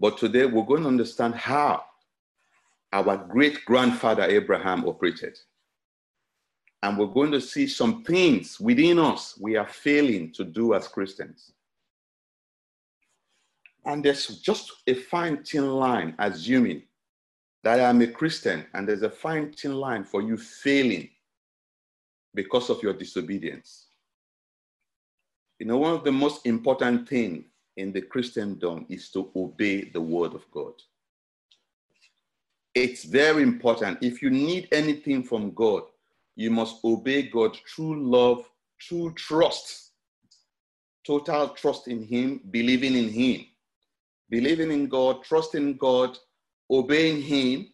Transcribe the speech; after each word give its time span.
But 0.00 0.18
today 0.18 0.46
we're 0.46 0.64
going 0.64 0.82
to 0.82 0.88
understand 0.88 1.34
how 1.34 1.84
our 2.92 3.16
great 3.16 3.64
grandfather 3.64 4.24
Abraham 4.24 4.86
operated. 4.86 5.38
And 6.82 6.98
we're 6.98 7.06
going 7.06 7.32
to 7.32 7.40
see 7.40 7.66
some 7.66 8.04
things 8.04 8.60
within 8.60 8.98
us 8.98 9.38
we 9.40 9.56
are 9.56 9.66
failing 9.66 10.32
to 10.32 10.44
do 10.44 10.74
as 10.74 10.86
Christians. 10.86 11.52
And 13.86 14.04
there's 14.04 14.26
just 14.40 14.70
a 14.86 14.94
fine 14.94 15.42
thin 15.42 15.70
line, 15.70 16.14
assuming 16.18 16.82
that 17.62 17.80
I'm 17.80 18.02
a 18.02 18.06
Christian, 18.06 18.66
and 18.74 18.86
there's 18.86 19.02
a 19.02 19.10
fine 19.10 19.52
thin 19.52 19.74
line 19.74 20.04
for 20.04 20.22
you 20.22 20.36
failing 20.36 21.08
because 22.34 22.68
of 22.70 22.82
your 22.82 22.92
disobedience. 22.92 23.86
You 25.58 25.66
know, 25.66 25.78
one 25.78 25.94
of 25.94 26.04
the 26.04 26.12
most 26.12 26.46
important 26.46 27.08
things 27.08 27.44
in 27.76 27.92
the 27.92 28.02
Christendom 28.02 28.86
is 28.88 29.10
to 29.10 29.30
obey 29.34 29.90
the 29.90 30.00
word 30.00 30.34
of 30.34 30.48
God. 30.50 30.74
It's 32.74 33.04
very 33.04 33.42
important. 33.42 33.98
If 34.02 34.22
you 34.22 34.30
need 34.30 34.68
anything 34.72 35.22
from 35.22 35.52
God, 35.52 35.82
you 36.36 36.50
must 36.50 36.84
obey 36.84 37.22
God 37.22 37.56
through 37.68 38.04
love, 38.04 38.48
through 38.82 39.14
trust, 39.14 39.92
total 41.06 41.50
trust 41.50 41.88
in 41.88 42.02
Him, 42.02 42.40
believing 42.50 42.94
in 42.94 43.08
Him. 43.08 43.46
Believing 44.30 44.72
in 44.72 44.88
God, 44.88 45.22
trusting 45.22 45.76
God, 45.76 46.18
obeying 46.70 47.22
Him, 47.22 47.68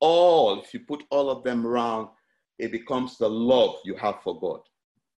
all, 0.00 0.60
if 0.60 0.74
you 0.74 0.80
put 0.80 1.04
all 1.10 1.30
of 1.30 1.44
them 1.44 1.66
around, 1.66 2.08
it 2.58 2.72
becomes 2.72 3.16
the 3.16 3.28
love 3.28 3.76
you 3.84 3.94
have 3.94 4.22
for 4.22 4.38
God. 4.40 4.60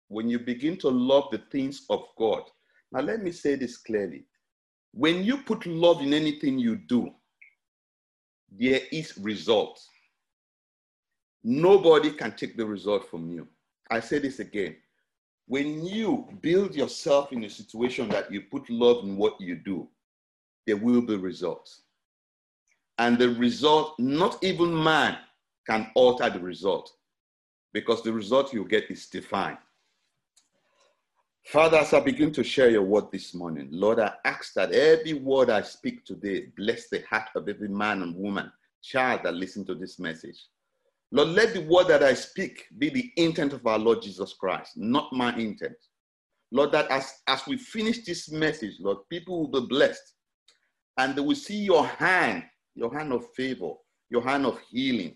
When 0.10 0.30
you 0.30 0.40
begin 0.40 0.78
to 0.78 0.90
love 0.90 1.30
the 1.32 1.42
things 1.52 1.86
of 1.90 2.04
God, 2.18 2.44
now 2.96 3.02
let 3.02 3.22
me 3.22 3.32
say 3.32 3.56
this 3.56 3.76
clearly. 3.76 4.24
When 4.94 5.26
you 5.26 5.40
put 5.40 5.66
love 5.66 6.02
in 6.02 6.14
anything 6.14 6.58
you 6.58 6.78
do, 6.78 7.12
there 8.50 8.80
is 8.90 9.18
result. 9.18 9.82
Nobody 11.44 12.12
can 12.12 12.32
take 12.32 12.56
the 12.56 12.66
result 12.66 13.10
from 13.10 13.30
you. 13.30 13.50
I 13.92 14.00
say 14.00 14.20
this 14.20 14.40
again. 14.40 14.78
When 15.46 15.86
you 15.86 16.26
build 16.42 16.74
yourself 16.74 17.34
in 17.34 17.44
a 17.44 17.50
situation 17.50 18.08
that 18.10 18.32
you 18.32 18.44
put 18.44 18.70
love 18.70 19.04
in 19.04 19.18
what 19.18 19.42
you 19.42 19.58
do, 19.58 19.90
there 20.66 20.78
will 20.78 21.02
be 21.02 21.18
results. 21.18 21.82
And 22.98 23.18
the 23.20 23.30
result, 23.32 24.00
not 24.00 24.42
even 24.42 24.74
man 24.84 25.18
can 25.68 25.92
alter 25.96 26.30
the 26.30 26.40
result 26.40 26.94
because 27.74 28.02
the 28.04 28.14
result 28.14 28.54
you 28.54 28.64
get 28.64 28.90
is 28.90 29.06
defined. 29.08 29.58
Father, 31.46 31.78
as 31.78 31.94
I 31.94 32.00
begin 32.00 32.32
to 32.34 32.44
share 32.44 32.72
your 32.72 32.82
word 32.82 33.12
this 33.12 33.36
morning, 33.36 33.68
Lord, 33.70 34.00
I 34.00 34.14
ask 34.26 34.56
that 34.56 34.72
every 34.72 35.14
word 35.14 35.52
I 35.52 35.62
speak 35.62 36.04
today 36.04 36.48
bless 36.58 36.90
the 36.90 37.04
heart 37.08 37.30
of 37.36 37.48
every 37.48 37.68
man 37.68 38.02
and 38.02 38.16
woman, 38.16 38.52
child 38.82 39.22
that 39.24 39.36
listen 39.36 39.64
to 39.68 39.76
this 39.76 40.00
message. 40.00 40.40
Lord, 41.12 41.30
let 41.30 41.54
the 41.54 41.62
word 41.62 41.88
that 41.90 42.02
I 42.02 42.16
speak 42.16 42.66
be 42.80 42.90
the 42.90 43.12
intent 43.18 43.54
of 43.54 43.68
our 43.68 43.78
Lord 43.78 44.02
Jesus 44.02 44.34
Christ, 44.34 44.72
not 44.76 45.14
my 45.14 45.36
intent. 45.36 45.78
Lord, 46.52 46.72
that 46.72 46.90
as, 46.90 47.14
as 47.28 47.46
we 47.46 47.58
finish 47.58 48.04
this 48.04 48.32
message, 48.32 48.78
Lord, 48.80 49.08
people 49.12 49.42
will 49.42 49.62
be 49.62 49.68
blessed 49.68 50.16
and 50.98 51.16
they 51.16 51.22
will 51.22 51.36
see 51.36 51.60
your 51.60 51.86
hand, 51.86 52.44
your 52.74 52.92
hand 52.92 53.14
of 53.14 53.24
favor, 53.36 53.74
your 54.10 54.24
hand 54.24 54.48
of 54.48 54.60
healing 54.72 55.16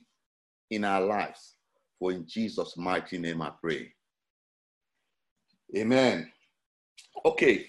in 0.69 0.83
our 0.83 1.01
lives. 1.01 1.55
For 1.97 2.11
in 2.11 2.27
Jesus' 2.27 2.77
mighty 2.77 3.17
name 3.17 3.41
I 3.41 3.51
pray. 3.59 3.91
Amen. 5.75 6.31
Okay. 7.25 7.67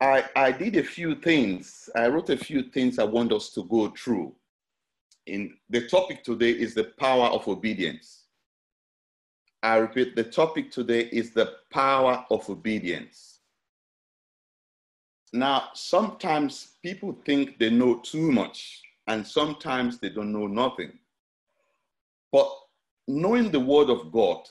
I, 0.00 0.24
I 0.34 0.52
did 0.52 0.76
a 0.76 0.82
few 0.82 1.14
things. 1.14 1.88
I 1.94 2.08
wrote 2.08 2.30
a 2.30 2.36
few 2.36 2.64
things 2.70 2.98
I 2.98 3.04
want 3.04 3.32
us 3.32 3.50
to 3.50 3.64
go 3.64 3.90
through. 3.90 4.34
In 5.26 5.56
the 5.68 5.86
topic 5.86 6.24
today 6.24 6.50
is 6.50 6.74
the 6.74 6.84
power 6.98 7.26
of 7.26 7.46
obedience. 7.46 8.24
I 9.62 9.76
repeat, 9.76 10.16
the 10.16 10.24
topic 10.24 10.70
today 10.70 11.08
is 11.12 11.32
the 11.32 11.52
power 11.70 12.24
of 12.30 12.48
obedience. 12.48 13.40
Now, 15.32 15.68
sometimes 15.74 16.72
people 16.82 17.16
think 17.24 17.58
they 17.58 17.70
know 17.70 17.96
too 17.98 18.32
much, 18.32 18.82
and 19.06 19.24
sometimes 19.24 19.98
they 19.98 20.08
don't 20.08 20.32
know 20.32 20.46
nothing. 20.46 20.92
But 22.32 22.50
knowing 23.06 23.50
the 23.50 23.60
word 23.60 23.90
of 23.90 24.10
God, 24.10 24.48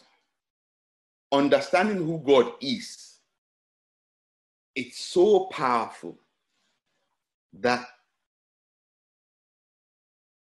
understanding 1.32 1.98
who 1.98 2.20
God 2.20 2.54
is, 2.62 3.18
it's 4.76 5.00
so 5.00 5.48
powerful 5.52 6.18
that 7.54 7.86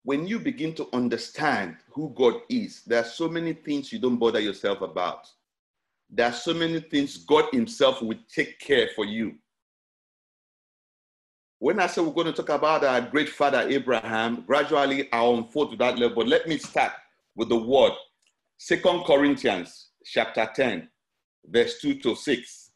when 0.03 0.27
you 0.27 0.39
begin 0.39 0.73
to 0.75 0.87
understand 0.93 1.77
who 1.89 2.13
God 2.15 2.35
is, 2.49 2.83
there 2.85 3.01
are 3.01 3.05
so 3.05 3.27
many 3.27 3.53
things 3.53 3.91
you 3.91 3.99
don't 3.99 4.17
bother 4.17 4.39
yourself 4.39 4.81
about. 4.81 5.29
There 6.09 6.27
are 6.27 6.33
so 6.33 6.53
many 6.53 6.79
things 6.79 7.17
God 7.17 7.45
Himself 7.51 8.01
will 8.01 8.19
take 8.33 8.59
care 8.59 8.89
for 8.95 9.05
you. 9.05 9.35
When 11.59 11.79
I 11.79 11.87
say 11.87 12.01
we're 12.01 12.11
going 12.11 12.27
to 12.27 12.33
talk 12.33 12.49
about 12.49 12.83
our 12.83 12.99
great 12.99 13.29
father 13.29 13.65
Abraham, 13.69 14.43
gradually 14.45 15.11
I'll 15.13 15.35
unfold 15.35 15.71
to 15.71 15.77
that 15.77 15.97
level. 15.97 16.17
But 16.17 16.27
let 16.27 16.47
me 16.47 16.57
start 16.57 16.91
with 17.35 17.47
the 17.49 17.55
word. 17.55 17.93
Second 18.57 19.05
Corinthians 19.05 19.87
chapter 20.05 20.49
10, 20.53 20.89
verse 21.45 21.79
2 21.81 21.95
to 21.99 22.15
6. 22.15 22.71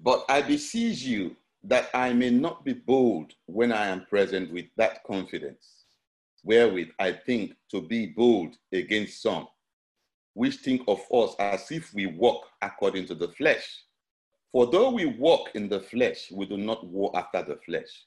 But 0.00 0.24
I 0.28 0.42
beseech 0.42 1.02
you 1.02 1.36
that 1.64 1.90
I 1.92 2.12
may 2.12 2.30
not 2.30 2.64
be 2.64 2.72
bold 2.72 3.32
when 3.46 3.72
I 3.72 3.86
am 3.86 4.06
present 4.06 4.52
with 4.52 4.66
that 4.76 5.02
confidence, 5.04 5.84
wherewith 6.44 6.88
I 6.98 7.12
think 7.12 7.54
to 7.70 7.82
be 7.82 8.06
bold 8.06 8.54
against 8.72 9.22
some, 9.22 9.48
which 10.34 10.56
think 10.56 10.82
of 10.86 11.00
us 11.12 11.34
as 11.38 11.70
if 11.70 11.92
we 11.94 12.06
walk 12.06 12.46
according 12.62 13.06
to 13.06 13.14
the 13.14 13.28
flesh. 13.28 13.84
For 14.52 14.66
though 14.66 14.90
we 14.90 15.06
walk 15.06 15.50
in 15.54 15.68
the 15.68 15.80
flesh, 15.80 16.30
we 16.32 16.46
do 16.46 16.56
not 16.56 16.86
war 16.86 17.10
after 17.14 17.42
the 17.42 17.56
flesh. 17.66 18.06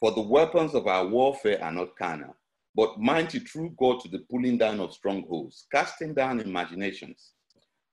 For 0.00 0.10
the 0.12 0.20
weapons 0.20 0.74
of 0.74 0.86
our 0.86 1.06
warfare 1.06 1.62
are 1.62 1.72
not 1.72 1.96
carnal, 1.96 2.34
but 2.74 2.98
mighty 2.98 3.38
through 3.38 3.74
God 3.78 4.00
to 4.00 4.08
the 4.08 4.24
pulling 4.30 4.58
down 4.58 4.80
of 4.80 4.92
strongholds, 4.92 5.66
casting 5.72 6.14
down 6.14 6.40
imaginations, 6.40 7.32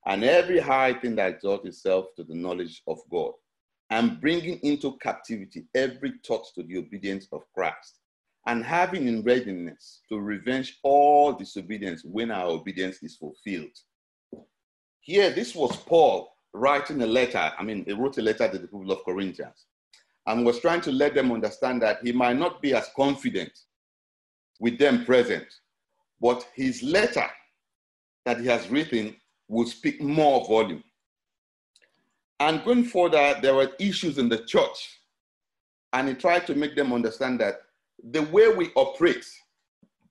and 0.08 0.24
every 0.24 0.58
high 0.58 0.94
thing 0.94 1.16
that 1.18 1.30
exalts 1.34 1.66
itself 1.66 2.08
to 2.16 2.24
the 2.24 2.34
knowledge 2.34 2.82
of 2.88 2.98
God, 3.12 3.34
and 3.90 4.20
bringing 4.22 4.58
into 4.64 4.98
captivity 4.98 5.66
every 5.76 6.14
thought 6.26 6.46
to 6.56 6.64
the 6.64 6.78
obedience 6.78 7.28
of 7.34 7.44
Christ, 7.54 8.00
and 8.48 8.64
having 8.64 9.08
in 9.08 9.22
readiness 9.24 10.02
to 10.08 10.18
revenge 10.18 10.80
all 10.82 11.34
disobedience 11.34 12.04
when 12.06 12.32
our 12.32 12.48
obedience 12.48 13.04
is 13.04 13.18
fulfilled. 13.18 13.78
Here, 15.02 15.30
this 15.30 15.54
was 15.54 15.76
Paul 15.76 16.34
writing 16.54 17.02
a 17.02 17.06
letter. 17.06 17.52
I 17.58 17.62
mean, 17.64 17.84
he 17.86 17.92
wrote 17.92 18.18
a 18.18 18.22
letter 18.22 18.48
to 18.48 18.58
the 18.58 18.68
people 18.68 18.92
of 18.92 19.04
Corinthians 19.04 19.66
and 20.26 20.46
was 20.46 20.60
trying 20.62 20.82
to 20.82 20.92
let 20.92 21.16
them 21.16 21.34
understand 21.34 21.82
that 21.82 22.00
he 22.02 22.14
might 22.14 22.38
not 22.38 22.62
be 22.62 22.74
as 22.74 22.90
confident 22.96 23.52
with 24.60 24.80
them 24.80 25.04
present, 25.04 25.48
but 26.22 26.48
his 26.56 26.82
letter 26.82 27.28
that 28.26 28.40
he 28.40 28.48
has 28.48 28.70
written 28.70 29.16
will 29.48 29.68
speak 29.68 30.02
more 30.02 30.46
volume. 30.46 30.84
And 32.40 32.64
going 32.64 32.84
further, 32.84 33.40
there 33.42 33.56
were 33.56 33.72
issues 33.80 34.18
in 34.18 34.30
the 34.30 34.40
church, 34.46 35.00
and 35.94 36.08
he 36.08 36.14
tried 36.14 36.46
to 36.48 36.56
make 36.56 36.76
them 36.76 36.94
understand 36.94 37.40
that 37.40 37.62
the 38.12 38.24
way 38.24 38.50
we 38.50 38.72
operate, 38.76 39.26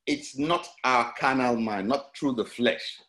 it's 0.07 0.37
not 0.37 0.67
our 0.85 1.13
carnal 1.19 1.57
mind, 1.57 1.89
not 1.89 2.17
through 2.17 2.35
the 2.35 2.45
flesh. 2.45 3.01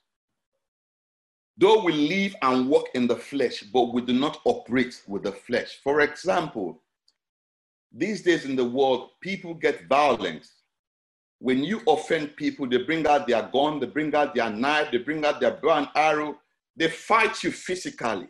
Though 1.57 1.83
we 1.83 1.93
live 1.93 2.35
and 2.43 2.69
walk 2.69 2.89
in 2.93 3.07
the 3.07 3.15
flesh, 3.15 3.63
but 3.73 3.93
we 3.93 4.01
do 4.01 4.13
not 4.13 4.39
operate 4.45 5.01
with 5.07 5.23
the 5.23 5.31
flesh. 5.31 5.79
For 5.83 6.01
example, 6.01 6.79
these 7.91 8.21
days 8.21 8.45
in 8.45 8.55
the 8.55 8.65
world, 8.65 9.09
people 9.21 9.55
get 9.55 9.87
violent. 9.87 10.47
When 11.39 11.63
you 11.63 11.81
offend 11.87 12.35
people, 12.35 12.67
they 12.67 12.77
bring 12.77 13.05
out 13.05 13.27
their 13.27 13.43
gun, 13.43 13.79
they 13.79 13.85
bring 13.85 14.13
out 14.15 14.33
their 14.33 14.49
knife, 14.49 14.91
they 14.91 14.97
bring 14.97 15.23
out 15.23 15.39
their 15.39 15.51
bow 15.51 15.77
and 15.77 15.87
arrow. 15.95 16.39
They 16.75 16.89
fight 16.89 17.43
you 17.43 17.51
physically. 17.51 18.27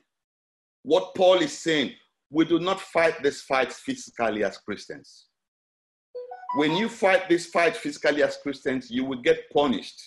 What 0.83 1.15
Paul 1.15 1.39
is 1.39 1.57
saying, 1.57 1.93
we 2.29 2.45
do 2.45 2.59
not 2.59 2.81
fight 2.81 3.23
this 3.23 3.41
fight 3.41 3.71
physically 3.71 4.43
as 4.43 4.57
Christians. 4.57 5.27
When 6.55 6.75
you 6.75 6.89
fight 6.89 7.29
this 7.29 7.47
fight 7.47 7.75
physically 7.75 8.23
as 8.23 8.37
Christians, 8.37 8.89
you 8.89 9.05
will 9.05 9.21
get 9.21 9.49
punished. 9.51 10.01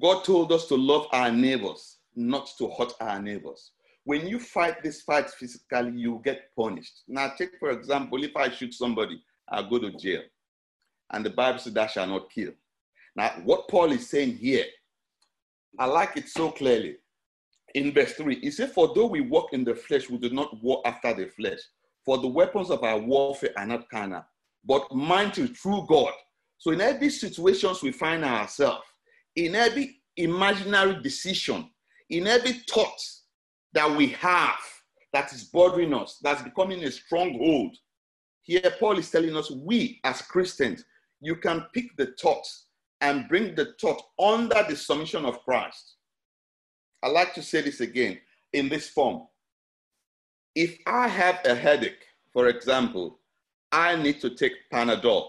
God 0.00 0.24
told 0.24 0.52
us 0.52 0.66
to 0.66 0.76
love 0.76 1.06
our 1.12 1.30
neighbors, 1.30 1.98
not 2.14 2.48
to 2.58 2.70
hurt 2.70 2.92
our 3.00 3.20
neighbors. 3.20 3.72
When 4.04 4.26
you 4.26 4.38
fight 4.38 4.82
this 4.82 5.02
fight 5.02 5.30
physically, 5.30 5.92
you 5.94 6.20
get 6.24 6.54
punished. 6.56 7.02
Now, 7.08 7.32
take 7.36 7.58
for 7.58 7.70
example, 7.70 8.22
if 8.22 8.34
I 8.36 8.50
shoot 8.50 8.74
somebody, 8.74 9.22
I'll 9.48 9.68
go 9.68 9.78
to 9.78 9.90
jail. 9.92 10.22
And 11.12 11.24
the 11.24 11.30
Bible 11.30 11.58
says, 11.58 11.72
that 11.74 11.90
shall 11.90 12.06
not 12.06 12.30
kill. 12.30 12.52
Now, 13.16 13.30
what 13.44 13.68
Paul 13.68 13.92
is 13.92 14.08
saying 14.08 14.36
here, 14.36 14.64
I 15.78 15.86
like 15.86 16.16
it 16.16 16.28
so 16.28 16.50
clearly. 16.50 16.96
In 17.74 17.92
verse 17.92 18.12
3, 18.14 18.40
he 18.40 18.50
said, 18.50 18.72
For 18.72 18.92
though 18.94 19.06
we 19.06 19.20
walk 19.20 19.52
in 19.52 19.64
the 19.64 19.74
flesh, 19.74 20.08
we 20.10 20.18
do 20.18 20.30
not 20.30 20.62
walk 20.62 20.82
after 20.84 21.14
the 21.14 21.26
flesh. 21.26 21.58
For 22.04 22.18
the 22.18 22.28
weapons 22.28 22.70
of 22.70 22.82
our 22.82 22.98
warfare 22.98 23.52
are 23.56 23.66
not 23.66 23.88
carnal, 23.88 24.24
but 24.64 24.92
mighty 24.94 25.46
through 25.48 25.86
God. 25.88 26.12
So 26.58 26.72
in 26.72 26.80
every 26.80 27.10
situations 27.10 27.82
we 27.82 27.92
find 27.92 28.24
ourselves, 28.24 28.84
in 29.36 29.54
every 29.54 30.00
imaginary 30.16 31.00
decision, 31.02 31.70
in 32.08 32.26
every 32.26 32.52
thought 32.52 33.00
that 33.72 33.90
we 33.96 34.08
have 34.08 34.58
that 35.12 35.32
is 35.32 35.44
bothering 35.44 35.94
us, 35.94 36.18
that's 36.22 36.42
becoming 36.42 36.82
a 36.84 36.90
stronghold. 36.90 37.76
Here, 38.42 38.74
Paul 38.78 38.98
is 38.98 39.10
telling 39.10 39.36
us, 39.36 39.50
we 39.50 40.00
as 40.04 40.22
Christians, 40.22 40.84
you 41.20 41.36
can 41.36 41.66
pick 41.72 41.96
the 41.96 42.14
thoughts 42.20 42.66
and 43.00 43.28
bring 43.28 43.54
the 43.54 43.74
thought 43.80 44.02
under 44.18 44.64
the 44.68 44.76
submission 44.76 45.24
of 45.24 45.42
Christ. 45.44 45.96
I 47.02 47.08
like 47.08 47.34
to 47.34 47.42
say 47.42 47.62
this 47.62 47.80
again 47.80 48.18
in 48.52 48.68
this 48.68 48.88
form. 48.88 49.26
If 50.54 50.78
I 50.86 51.08
have 51.08 51.40
a 51.44 51.54
headache, 51.54 52.04
for 52.32 52.48
example, 52.48 53.18
I 53.72 53.96
need 53.96 54.20
to 54.20 54.30
take 54.30 54.52
Panadol. 54.72 55.28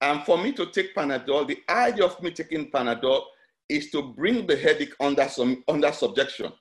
And 0.00 0.22
for 0.24 0.38
me 0.38 0.52
to 0.52 0.66
take 0.66 0.94
Panadol, 0.94 1.46
the 1.46 1.62
idea 1.68 2.04
of 2.04 2.20
me 2.22 2.30
taking 2.30 2.70
Panadol 2.70 3.22
is 3.68 3.90
to 3.90 4.02
bring 4.02 4.46
the 4.46 4.56
headache 4.56 4.94
under 5.00 5.28
some 5.28 5.64
under 5.68 5.92
subjection. 5.92 6.52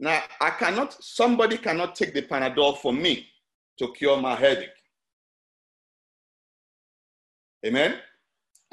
Now, 0.00 0.22
I 0.40 0.50
cannot, 0.50 0.92
somebody 1.02 1.56
cannot 1.56 1.94
take 1.94 2.14
the 2.14 2.22
Panadol 2.22 2.78
for 2.78 2.92
me 2.92 3.26
to 3.78 3.92
cure 3.92 4.20
my 4.20 4.34
headache. 4.34 4.73
Amen. 7.64 7.96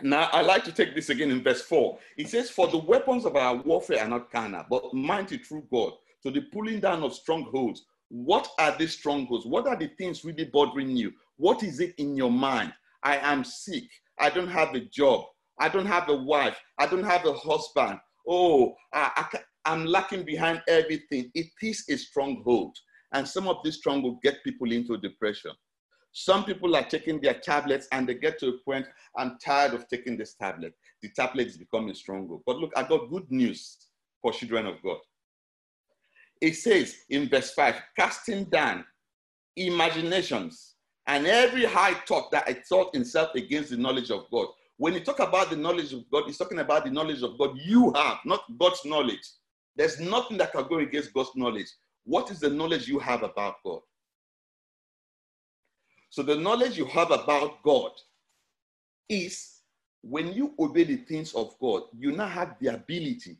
Now, 0.03 0.29
I 0.33 0.41
like 0.41 0.63
to 0.65 0.71
take 0.71 0.95
this 0.95 1.09
again 1.09 1.31
in 1.31 1.43
verse 1.43 1.61
4. 1.61 1.97
It 2.17 2.27
says, 2.27 2.49
For 2.49 2.67
the 2.67 2.77
weapons 2.77 3.25
of 3.25 3.35
our 3.35 3.55
warfare 3.55 4.01
are 4.01 4.09
not 4.09 4.31
carnal, 4.31 4.65
but 4.69 4.93
mighty 4.93 5.37
through 5.37 5.67
God 5.71 5.93
to 6.23 6.31
the 6.31 6.41
pulling 6.41 6.79
down 6.79 7.03
of 7.03 7.13
strongholds. 7.13 7.85
What 8.09 8.49
are 8.59 8.75
these 8.77 8.93
strongholds? 8.93 9.45
What 9.45 9.67
are 9.67 9.77
the 9.77 9.87
things 9.97 10.25
really 10.25 10.45
bothering 10.45 10.89
you? 10.97 11.13
What 11.37 11.63
is 11.63 11.79
it 11.79 11.95
in 11.97 12.17
your 12.17 12.31
mind? 12.31 12.73
I 13.03 13.17
am 13.17 13.43
sick. 13.45 13.85
I 14.19 14.29
don't 14.29 14.49
have 14.49 14.75
a 14.75 14.81
job. 14.81 15.23
I 15.59 15.69
don't 15.69 15.85
have 15.85 16.09
a 16.09 16.15
wife. 16.15 16.59
I 16.77 16.87
don't 16.87 17.03
have 17.03 17.25
a 17.25 17.33
husband. 17.33 17.99
Oh, 18.27 18.75
I, 18.93 19.11
I, 19.15 19.39
I'm 19.65 19.85
lacking 19.85 20.23
behind 20.23 20.61
everything. 20.67 21.31
It 21.33 21.47
is 21.61 21.85
a 21.89 21.95
stronghold. 21.95 22.75
And 23.13 23.27
some 23.27 23.47
of 23.47 23.57
these 23.63 23.77
strongholds 23.77 24.19
get 24.21 24.43
people 24.43 24.71
into 24.71 24.97
depression. 24.97 25.51
Some 26.13 26.43
people 26.43 26.75
are 26.75 26.83
taking 26.83 27.21
their 27.21 27.35
tablets 27.35 27.87
and 27.91 28.07
they 28.07 28.15
get 28.15 28.39
to 28.39 28.49
a 28.49 28.57
point, 28.65 28.85
I'm 29.17 29.37
tired 29.43 29.73
of 29.73 29.87
taking 29.87 30.17
this 30.17 30.33
tablet. 30.33 30.73
The 31.01 31.09
tablet 31.09 31.47
is 31.47 31.57
becoming 31.57 31.95
stronger. 31.95 32.35
But 32.45 32.57
look, 32.57 32.71
I 32.75 32.83
got 32.83 33.09
good 33.09 33.31
news 33.31 33.77
for 34.21 34.33
children 34.33 34.67
of 34.67 34.81
God. 34.83 34.97
It 36.41 36.55
says 36.55 36.95
in 37.09 37.29
verse 37.29 37.51
5 37.51 37.75
casting 37.97 38.45
down 38.45 38.83
imaginations 39.55 40.75
and 41.07 41.27
every 41.27 41.65
high 41.65 41.93
thought 42.07 42.31
that 42.31 42.49
exalts 42.49 42.97
itself 42.97 43.35
against 43.35 43.69
the 43.69 43.77
knowledge 43.77 44.11
of 44.11 44.25
God. 44.31 44.47
When 44.77 44.93
you 44.93 44.99
talk 44.99 45.19
about 45.19 45.49
the 45.49 45.55
knowledge 45.55 45.93
of 45.93 46.09
God, 46.11 46.23
he's 46.25 46.37
talking 46.37 46.59
about 46.59 46.85
the 46.85 46.91
knowledge 46.91 47.21
of 47.21 47.37
God 47.37 47.57
you 47.63 47.93
have, 47.93 48.17
not 48.25 48.41
God's 48.57 48.83
knowledge. 48.83 49.21
There's 49.75 49.99
nothing 49.99 50.37
that 50.37 50.51
can 50.51 50.67
go 50.67 50.79
against 50.79 51.13
God's 51.13 51.35
knowledge. 51.35 51.67
What 52.03 52.31
is 52.31 52.39
the 52.39 52.49
knowledge 52.49 52.87
you 52.87 52.99
have 52.99 53.23
about 53.23 53.55
God? 53.63 53.81
So 56.11 56.21
the 56.23 56.35
knowledge 56.35 56.77
you 56.77 56.85
have 56.87 57.09
about 57.09 57.63
God 57.63 57.91
is 59.07 59.61
when 60.01 60.33
you 60.33 60.53
obey 60.59 60.83
the 60.83 60.97
things 60.97 61.33
of 61.33 61.55
God, 61.59 61.83
you 61.97 62.11
now 62.11 62.27
have 62.27 62.57
the 62.59 62.67
ability 62.67 63.37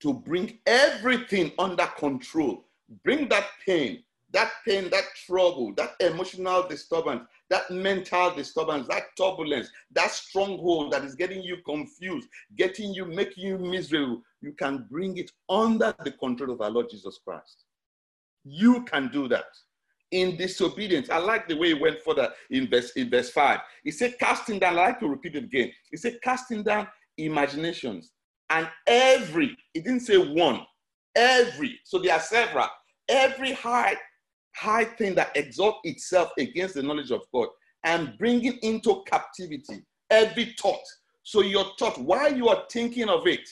to 0.00 0.12
bring 0.12 0.58
everything 0.66 1.50
under 1.58 1.86
control. 1.86 2.66
Bring 3.04 3.26
that 3.30 3.46
pain, 3.64 4.02
that 4.32 4.50
pain, 4.66 4.90
that 4.90 5.04
trouble, 5.26 5.72
that 5.76 5.92
emotional 6.00 6.68
disturbance, 6.68 7.22
that 7.48 7.70
mental 7.70 8.34
disturbance, 8.34 8.86
that 8.88 9.04
turbulence, 9.16 9.70
that 9.92 10.10
stronghold 10.10 10.92
that 10.92 11.04
is 11.04 11.14
getting 11.14 11.42
you 11.42 11.56
confused, 11.64 12.28
getting 12.56 12.92
you, 12.92 13.06
making 13.06 13.46
you 13.46 13.56
miserable. 13.56 14.20
You 14.42 14.52
can 14.52 14.86
bring 14.90 15.16
it 15.16 15.32
under 15.48 15.94
the 16.04 16.12
control 16.12 16.52
of 16.52 16.60
our 16.60 16.70
Lord 16.70 16.90
Jesus 16.90 17.18
Christ. 17.24 17.64
You 18.44 18.82
can 18.82 19.08
do 19.08 19.26
that 19.28 19.46
in 20.10 20.36
disobedience. 20.36 21.10
I 21.10 21.18
like 21.18 21.46
the 21.48 21.56
way 21.56 21.68
he 21.68 21.74
went 21.74 22.00
further 22.00 22.32
in 22.50 22.68
verse, 22.68 22.90
in 22.92 23.10
verse 23.10 23.30
5. 23.30 23.60
He 23.84 23.90
said, 23.90 24.18
casting 24.18 24.58
down, 24.58 24.78
I 24.78 24.86
like 24.86 25.00
to 25.00 25.08
repeat 25.08 25.36
it 25.36 25.44
again. 25.44 25.70
He 25.90 25.96
said, 25.96 26.18
casting 26.22 26.62
down 26.62 26.88
imaginations. 27.16 28.12
And 28.50 28.68
every, 28.86 29.56
he 29.74 29.80
didn't 29.80 30.00
say 30.00 30.16
one, 30.16 30.62
every, 31.14 31.78
so 31.84 31.98
there 31.98 32.14
are 32.14 32.20
several, 32.20 32.66
every 33.08 33.52
high, 33.52 33.94
high 34.56 34.84
thing 34.84 35.14
that 35.14 35.36
exalts 35.36 35.80
itself 35.84 36.30
against 36.38 36.74
the 36.74 36.82
knowledge 36.82 37.12
of 37.12 37.22
God 37.32 37.48
and 37.84 38.18
bringing 38.18 38.58
into 38.62 39.02
captivity 39.06 39.84
every 40.10 40.54
thought. 40.60 40.82
So 41.22 41.42
your 41.42 41.66
thought, 41.78 41.98
while 41.98 42.34
you 42.34 42.48
are 42.48 42.64
thinking 42.70 43.08
of 43.08 43.26
it, 43.26 43.48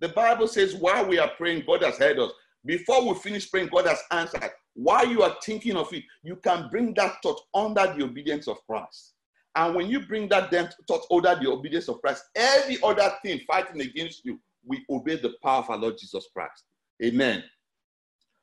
the 0.00 0.08
Bible 0.08 0.48
says 0.48 0.74
while 0.74 1.06
we 1.06 1.18
are 1.20 1.30
praying, 1.36 1.62
God 1.64 1.82
has 1.82 1.96
heard 1.96 2.18
us. 2.18 2.32
Before 2.64 3.08
we 3.08 3.18
finish 3.18 3.50
praying, 3.50 3.68
God 3.68 3.86
has 3.86 4.02
answered. 4.10 4.50
While 4.74 5.06
you 5.06 5.22
are 5.22 5.36
thinking 5.42 5.76
of 5.76 5.92
it, 5.92 6.04
you 6.22 6.36
can 6.36 6.68
bring 6.70 6.94
that 6.94 7.16
thought 7.22 7.40
under 7.54 7.92
the 7.94 8.04
obedience 8.04 8.48
of 8.48 8.58
Christ. 8.66 9.14
And 9.54 9.74
when 9.74 9.88
you 9.88 10.00
bring 10.06 10.28
that 10.28 10.50
thought 10.88 11.04
under 11.10 11.34
the 11.42 11.50
obedience 11.50 11.88
of 11.88 12.00
Christ, 12.00 12.24
every 12.34 12.78
other 12.82 13.12
thing 13.22 13.40
fighting 13.46 13.80
against 13.80 14.24
you, 14.24 14.40
we 14.64 14.84
obey 14.88 15.16
the 15.16 15.34
power 15.42 15.58
of 15.58 15.70
our 15.70 15.76
Lord 15.76 15.98
Jesus 15.98 16.26
Christ. 16.32 16.64
Amen. 17.04 17.42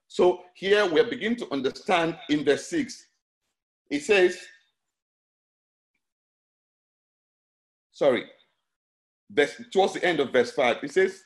So 0.08 0.42
here 0.56 0.86
we're 0.92 1.10
beginning 1.10 1.38
to 1.38 1.54
understand 1.54 2.18
in 2.30 2.44
verse 2.44 2.68
6. 2.68 3.08
It 3.90 4.04
says, 4.04 4.38
sorry, 7.92 8.26
verse, 9.32 9.60
towards 9.72 9.94
the 9.94 10.04
end 10.04 10.20
of 10.20 10.32
verse 10.32 10.52
5, 10.52 10.78
it 10.84 10.92
says, 10.92 11.24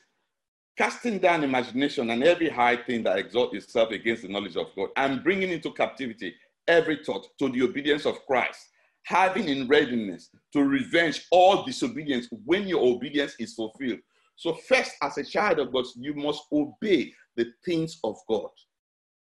casting 0.77 1.19
down 1.19 1.43
imagination 1.43 2.09
and 2.09 2.23
every 2.23 2.49
high 2.49 2.77
thing 2.77 3.03
that 3.03 3.17
exalts 3.17 3.55
itself 3.55 3.91
against 3.91 4.23
the 4.23 4.27
knowledge 4.27 4.57
of 4.57 4.67
God, 4.75 4.89
and 4.95 5.23
bringing 5.23 5.51
into 5.51 5.71
captivity 5.71 6.33
every 6.67 7.03
thought 7.03 7.27
to 7.39 7.49
the 7.49 7.61
obedience 7.61 8.05
of 8.05 8.25
Christ, 8.25 8.69
having 9.03 9.47
in 9.47 9.67
readiness 9.67 10.29
to 10.53 10.63
revenge 10.63 11.25
all 11.31 11.63
disobedience 11.63 12.27
when 12.45 12.67
your 12.67 12.83
obedience 12.83 13.35
is 13.39 13.53
fulfilled. 13.53 13.99
So, 14.35 14.53
first, 14.53 14.91
as 15.01 15.17
a 15.17 15.23
child 15.23 15.59
of 15.59 15.71
God, 15.71 15.85
you 15.95 16.13
must 16.15 16.43
obey 16.51 17.13
the 17.35 17.51
things 17.65 17.99
of 18.03 18.17
God. 18.27 18.49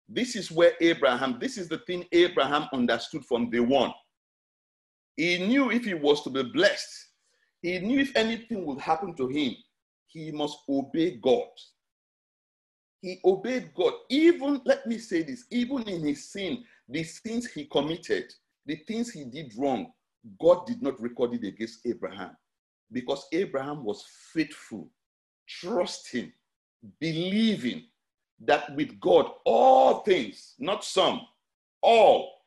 This 0.07 0.35
is 0.35 0.51
where 0.51 0.73
Abraham, 0.81 1.37
this 1.39 1.57
is 1.57 1.67
the 1.67 1.79
thing 1.79 2.05
Abraham 2.11 2.67
understood 2.73 3.25
from 3.25 3.49
day 3.49 3.59
one. 3.59 3.93
He 5.15 5.37
knew 5.47 5.71
if 5.71 5.85
he 5.85 5.93
was 5.93 6.23
to 6.23 6.29
be 6.29 6.43
blessed, 6.43 7.07
he 7.61 7.79
knew 7.79 7.99
if 7.99 8.15
anything 8.15 8.65
would 8.65 8.79
happen 8.79 9.15
to 9.15 9.27
him, 9.27 9.55
he 10.09 10.31
must 10.31 10.59
obey 10.67 11.11
God. 11.17 11.47
He 13.01 13.19
obeyed 13.23 13.73
God. 13.73 13.93
Even, 14.09 14.61
let 14.65 14.85
me 14.85 14.97
say 14.97 15.23
this, 15.23 15.45
even 15.51 15.83
in 15.83 16.01
his 16.01 16.29
sin, 16.29 16.63
the 16.87 17.03
sins 17.03 17.47
he 17.47 17.65
committed, 17.65 18.33
the 18.65 18.75
things 18.75 19.11
he 19.11 19.23
did 19.23 19.53
wrong, 19.57 19.93
God 20.39 20.65
did 20.67 20.81
not 20.81 20.99
record 20.99 21.33
it 21.33 21.47
against 21.47 21.85
Abraham 21.85 22.35
because 22.91 23.25
Abraham 23.31 23.83
was 23.83 24.03
faithful, 24.33 24.89
trusting, 25.47 26.31
believing 26.99 27.83
that 28.41 28.75
with 28.75 28.99
God, 28.99 29.31
all 29.45 29.99
things, 29.99 30.55
not 30.59 30.83
some, 30.83 31.21
all, 31.81 32.41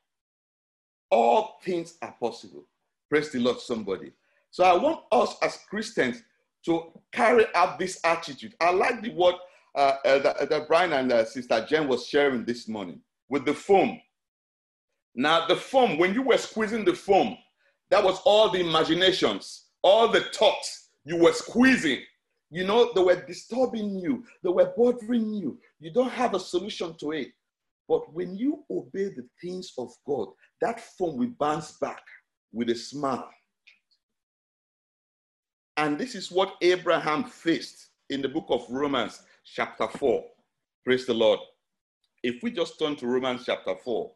all 1.11 1.59
things 1.63 1.97
are 2.03 2.15
possible. 2.21 2.67
Praise 3.09 3.31
the 3.31 3.39
Lord, 3.39 3.61
somebody. 3.61 4.13
So 4.51 4.65
I 4.65 4.77
want 4.77 5.01
us 5.13 5.37
as 5.43 5.61
Christians 5.69 6.23
to 6.65 6.93
carry 7.13 7.47
out 7.55 7.79
this 7.79 8.01
attitude. 8.05 8.55
I 8.61 8.71
like 8.71 9.03
the 9.03 9.13
word 9.15 9.35
uh, 9.75 9.97
uh, 10.05 10.19
that, 10.19 10.37
uh, 10.37 10.45
that 10.47 10.69
Brian 10.69 10.93
and 10.93 11.13
uh, 11.13 11.25
Sister 11.25 11.65
Jen 11.69 11.89
was 11.89 12.07
sharing 12.07 12.45
this 12.45 12.69
morning 12.69 13.01
with 13.29 13.45
the 13.45 13.55
foam. 13.55 14.01
Now, 15.15 15.47
the 15.47 15.57
foam, 15.57 15.99
when 15.99 16.15
you 16.15 16.23
were 16.23 16.39
squeezing 16.39 16.85
the 16.85 16.95
foam, 16.95 17.37
that 17.91 18.03
was 18.03 18.21
all 18.25 18.51
the 18.51 18.61
imaginations, 18.61 19.67
all 19.83 20.09
the 20.09 20.21
thoughts 20.21 20.91
you 21.05 21.17
were 21.19 21.33
squeezing. 21.33 22.01
You 22.51 22.67
know, 22.67 22.93
they 22.95 23.03
were 23.03 23.25
disturbing 23.27 23.99
you, 23.99 24.25
they 24.43 24.51
were 24.51 24.73
bothering 24.77 25.33
you. 25.33 25.59
You 25.81 25.93
don't 25.93 26.11
have 26.11 26.35
a 26.35 26.41
solution 26.41 26.95
to 26.99 27.13
it. 27.13 27.29
But 27.89 28.13
when 28.13 28.37
you 28.37 28.65
obey 28.71 29.09
the 29.09 29.27
things 29.41 29.73
of 29.77 29.91
God, 30.07 30.29
that 30.61 30.81
foam 30.81 31.17
will 31.17 31.33
bounce 31.39 31.73
back 31.73 32.03
with 32.53 32.71
a 32.71 32.75
smile. 32.75 33.29
And 35.77 35.99
this 35.99 36.15
is 36.15 36.31
what 36.31 36.57
Abraham 36.61 37.25
faced 37.25 37.89
in 38.11 38.21
the 38.21 38.29
book 38.29 38.47
of 38.49 38.67
Romans, 38.69 39.23
chapter 39.45 39.89
4. 39.89 40.25
Praise 40.85 41.07
the 41.07 41.15
Lord. 41.15 41.41
If 42.23 42.43
we 42.43 42.51
just 42.51 42.79
turn 42.79 42.97
to 42.97 43.07
Romans 43.07 43.45
chapter 43.47 43.75
4. 43.75 44.13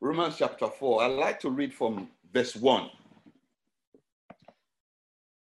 Romans 0.00 0.36
chapter 0.38 0.68
4. 0.68 1.02
I 1.02 1.06
like 1.06 1.40
to 1.40 1.50
read 1.50 1.72
from 1.72 2.10
verse 2.30 2.54
1. 2.54 2.90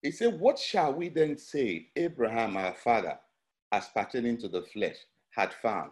He 0.02 0.12
said, 0.12 0.38
What 0.38 0.58
shall 0.58 0.94
we 0.94 1.08
then 1.08 1.36
say 1.36 1.88
Abraham, 1.96 2.56
our 2.56 2.74
father, 2.74 3.18
as 3.72 3.88
pertaining 3.88 4.38
to 4.38 4.48
the 4.48 4.62
flesh, 4.62 4.96
had 5.30 5.52
found? 5.54 5.90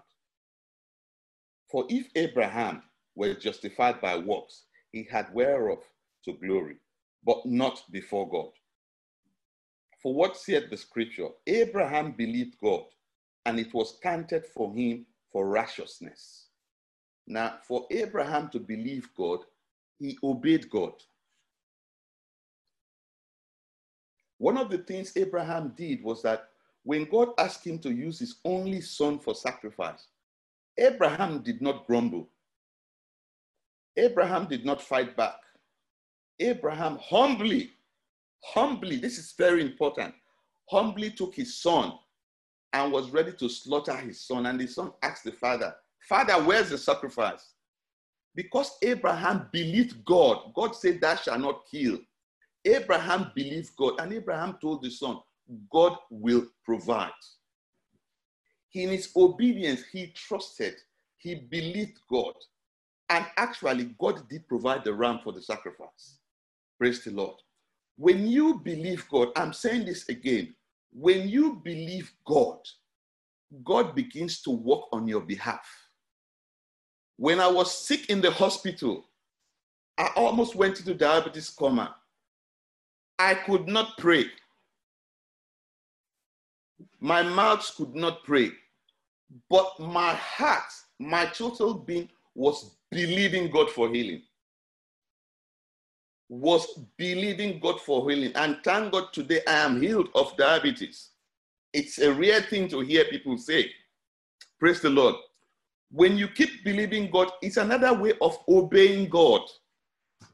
For 1.69 1.87
if 1.89 2.07
Abraham 2.15 2.83
were 3.15 3.35
justified 3.35 4.01
by 4.01 4.17
works, 4.17 4.65
he 4.93 5.05
had 5.11 5.33
whereof 5.33 5.83
to 6.25 6.35
glory, 6.35 6.77
but 7.25 7.45
not 7.47 7.83
before 7.91 8.29
God. 8.29 8.51
For 10.03 10.15
what 10.15 10.37
said 10.37 10.69
the 10.71 10.77
scripture? 10.77 11.29
Abraham 11.47 12.13
believed 12.13 12.57
God, 12.61 12.85
and 13.47 13.59
it 13.59 13.73
was 13.73 13.99
counted 14.03 14.47
for 14.47 14.73
him 14.75 15.07
for 15.31 15.49
righteousness. 15.49 16.49
Now, 17.27 17.59
for 17.67 17.87
Abraham 17.91 18.51
to 18.51 18.59
believe 18.61 19.09
God, 19.17 19.41
he 19.99 20.19
obeyed 20.25 20.69
God. 20.71 20.95
One 24.39 24.59
of 24.59 24.71
the 24.71 24.79
things 24.79 25.17
Abraham 25.17 25.73
did 25.77 26.03
was 26.03 26.23
that 26.23 26.49
when 26.83 27.05
God 27.05 27.29
asked 27.39 27.65
him 27.65 27.79
to 27.81 27.93
use 27.93 28.19
his 28.19 28.37
only 28.45 28.81
son 28.81 29.21
for 29.21 29.35
sacrifice, 29.35 30.09
Abraham 30.77 31.43
did 31.43 31.63
not 31.63 31.87
grumble. 31.87 32.29
Abraham 33.97 34.47
did 34.47 34.65
not 34.65 34.81
fight 34.81 35.17
back. 35.17 35.37
Abraham 36.41 36.99
humbly, 37.01 37.73
humbly, 38.43 38.97
this 38.97 39.19
is 39.19 39.35
very 39.37 39.63
important, 39.63 40.15
humbly 40.71 41.11
took 41.11 41.35
his 41.35 41.61
son 41.61 41.93
and 42.73 42.93
was 42.93 43.11
ready 43.11 43.33
to 43.33 43.49
slaughter 43.49 43.95
his 43.97 44.21
son. 44.21 44.47
And 44.47 44.59
the 44.59 44.67
son 44.67 44.93
asked 45.03 45.25
the 45.25 45.33
father, 45.33 45.75
Father, 46.09 46.35
where's 46.43 46.71
the 46.71 46.79
sacrifice? 46.79 47.53
Because 48.35 48.77
Abraham 48.83 49.49
believed 49.53 50.05
God, 50.05 50.53
God 50.55 50.75
said, 50.75 51.01
Thou 51.01 51.17
shalt 51.17 51.41
not 51.41 51.63
kill. 51.71 51.99
Abraham 52.65 53.31
believed 53.35 53.77
God, 53.77 54.01
and 54.01 54.13
Abraham 54.13 54.57
told 54.61 54.83
the 54.83 54.91
son, 54.91 55.19
God 55.71 55.97
will 56.11 56.47
provide. 56.65 57.11
In 58.75 58.89
his 58.89 59.11
obedience, 59.15 59.83
he 59.93 60.07
trusted, 60.09 60.77
he 61.19 61.35
believed 61.35 61.99
God. 62.11 62.35
And 63.13 63.27
actually, 63.37 63.95
God 64.01 64.27
did 64.31 64.49
provide 64.49 64.85
the 64.85 64.95
ram 64.95 65.21
for 65.23 65.35
the 65.35 65.43
sacrifice. 65.43 66.17
Praise 66.79 67.05
the 67.05 67.11
Lord. 67.11 67.37
When 67.97 68.27
you 68.27 68.55
believe 68.55 69.07
God, 69.11 69.29
I'm 69.37 69.53
saying 69.53 69.85
this 69.85 70.09
again, 70.09 70.55
when 70.95 71.29
you 71.29 71.61
believe 71.63 72.11
God, 72.25 72.57
God 73.63 73.95
begins 73.95 74.41
to 74.43 74.51
work 74.51 74.85
on 74.95 75.07
your 75.07 75.21
behalf. 75.21 75.69
When 77.19 77.39
I 77.39 77.49
was 77.49 77.77
sick 77.77 78.09
in 78.09 78.23
the 78.23 78.31
hospital, 78.31 79.05
I 79.99 80.11
almost 80.17 80.55
went 80.55 80.79
into 80.79 80.95
diabetes 80.95 81.51
coma. 81.51 81.95
I 83.19 83.35
could 83.35 83.69
not 83.69 83.99
pray. 83.99 84.25
My 86.99 87.23
mouth 87.23 87.71
could 87.77 87.95
not 87.95 88.25
pray. 88.25 88.53
But 89.51 89.79
my 89.79 90.15
heart, 90.15 90.73
my 90.99 91.27
total 91.27 91.75
being 91.75 92.09
was 92.35 92.75
believing 92.93 93.51
God 93.51 93.71
for 93.71 93.89
healing. 93.89 94.23
Was 96.29 96.67
believing 96.97 97.59
God 97.59 97.81
for 97.81 98.09
healing. 98.09 98.33
And 98.35 98.59
thank 98.63 98.93
God 98.93 99.13
today 99.13 99.41
I 99.47 99.65
am 99.65 99.81
healed 99.81 100.09
of 100.15 100.37
diabetes. 100.37 101.11
It's 101.73 101.99
a 101.99 102.13
rare 102.13 102.43
thing 102.43 102.69
to 102.69 102.81
hear 102.81 103.05
people 103.07 103.39
say. 103.39 103.71
Praise 104.61 104.81
the 104.81 104.91
Lord. 104.91 105.17
When 105.91 106.17
you 106.17 106.29
keep 106.29 106.65
believing 106.65 107.11
God, 107.11 107.31
it's 107.43 107.57
another 107.57 107.95
way 107.95 108.13
of 108.21 108.39
obeying 108.49 109.09
God. 109.09 109.43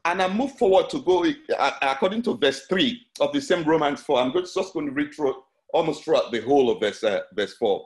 And 0.05 0.21
I 0.21 0.31
move 0.31 0.57
forward 0.57 0.89
to 0.91 1.01
go 1.01 1.25
uh, 1.57 1.71
according 1.81 2.21
to 2.23 2.37
verse 2.37 2.65
3 2.67 3.01
of 3.21 3.33
the 3.33 3.41
same 3.41 3.63
Romans 3.63 4.01
4. 4.01 4.19
I'm 4.19 4.31
going 4.31 4.45
to 4.45 4.53
just 4.53 4.73
going 4.73 4.85
to 4.85 4.91
read 4.91 5.13
through 5.13 5.35
almost 5.73 6.03
throughout 6.03 6.31
the 6.31 6.41
whole 6.41 6.69
of 6.69 6.79
verse, 6.79 7.03
uh, 7.03 7.21
verse 7.33 7.53
4. 7.55 7.85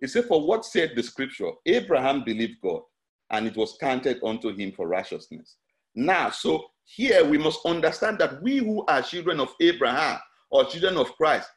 It 0.00 0.10
said, 0.10 0.26
For 0.26 0.46
what 0.46 0.64
said 0.64 0.92
the 0.94 1.02
scripture? 1.02 1.50
Abraham 1.66 2.22
believed 2.24 2.60
God, 2.62 2.82
and 3.30 3.46
it 3.46 3.56
was 3.56 3.76
counted 3.80 4.22
unto 4.24 4.54
him 4.54 4.72
for 4.72 4.88
righteousness. 4.88 5.56
Now, 5.94 6.30
so 6.30 6.66
here 6.84 7.24
we 7.24 7.38
must 7.38 7.60
understand 7.66 8.18
that 8.18 8.42
we 8.42 8.58
who 8.58 8.84
are 8.86 9.02
children 9.02 9.40
of 9.40 9.54
Abraham 9.60 10.18
or 10.50 10.64
children 10.64 10.96
of 10.96 11.14
Christ, 11.16 11.48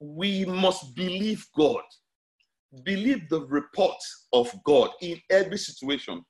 we 0.00 0.44
must 0.44 0.94
believe 0.94 1.46
God. 1.56 1.82
Believe 2.82 3.28
the 3.28 3.46
report 3.46 3.96
of 4.32 4.52
God 4.64 4.90
in 5.00 5.20
every 5.30 5.58
situation. 5.58 6.24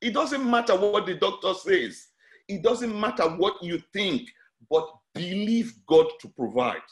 It 0.00 0.12
doesn't 0.12 0.48
matter 0.48 0.76
what 0.76 1.06
the 1.06 1.14
doctor 1.14 1.54
says, 1.54 2.08
it 2.48 2.62
doesn't 2.62 2.98
matter 2.98 3.24
what 3.24 3.62
you 3.62 3.80
think, 3.92 4.28
but 4.70 4.88
believe 5.14 5.74
God 5.86 6.06
to 6.20 6.28
provide. 6.28 6.82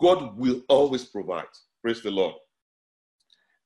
God 0.00 0.36
will 0.36 0.62
always 0.68 1.04
provide. 1.04 1.46
Praise 1.82 2.02
the 2.02 2.10
Lord. 2.10 2.34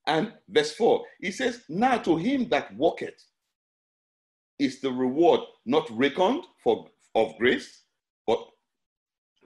And 0.06 0.32
verse 0.49 0.73
4, 0.75 1.04
he 1.21 1.30
says, 1.30 1.62
Now 1.68 1.99
to 1.99 2.16
him 2.16 2.49
that 2.49 2.75
worketh 2.76 3.25
is 4.59 4.80
the 4.80 4.90
reward 4.92 5.40
not 5.66 5.88
reckoned 5.90 6.44
for 6.62 6.88
of 7.14 7.37
grace, 7.38 7.82
but, 8.26 8.40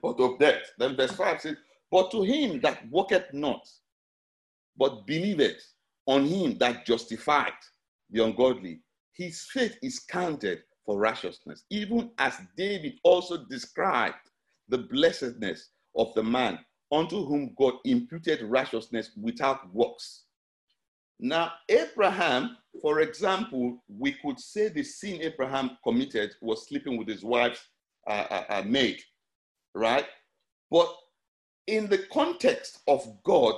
but 0.01 0.19
of 0.19 0.39
debt. 0.39 0.63
Then 0.77 0.95
verse 0.95 1.11
5 1.11 1.41
says, 1.41 1.57
But 1.91 2.11
to 2.11 2.23
him 2.23 2.61
that 2.61 2.89
worketh 2.89 3.33
not, 3.33 3.67
but 4.77 5.05
believeth 5.05 5.61
on 6.07 6.25
him 6.25 6.57
that 6.59 6.85
justified 6.85 7.53
the 8.09 8.23
ungodly, 8.23 8.79
his 9.13 9.45
faith 9.51 9.77
is 9.81 9.99
counted 9.99 10.59
for 10.85 10.97
righteousness, 10.97 11.65
even 11.69 12.11
as 12.17 12.35
David 12.55 12.93
also 13.03 13.45
described 13.45 14.15
the 14.69 14.77
blessedness 14.77 15.69
of 15.95 16.13
the 16.15 16.23
man 16.23 16.59
unto 16.91 17.25
whom 17.25 17.53
God 17.57 17.75
imputed 17.85 18.41
righteousness 18.43 19.11
without 19.21 19.71
works. 19.73 20.23
Now, 21.19 21.53
Abraham, 21.69 22.57
for 22.81 22.99
example, 23.01 23.83
we 23.87 24.13
could 24.13 24.39
say 24.39 24.69
the 24.69 24.83
sin 24.83 25.21
Abraham 25.21 25.77
committed 25.83 26.35
was 26.41 26.67
sleeping 26.67 26.97
with 26.97 27.07
his 27.07 27.23
wife's 27.23 27.67
uh, 28.07 28.25
uh, 28.29 28.43
uh, 28.49 28.63
maid, 28.65 29.01
right? 29.73 30.05
But 30.69 30.93
in 31.65 31.87
the 31.87 31.99
context 32.11 32.79
of 32.87 33.05
God, 33.23 33.55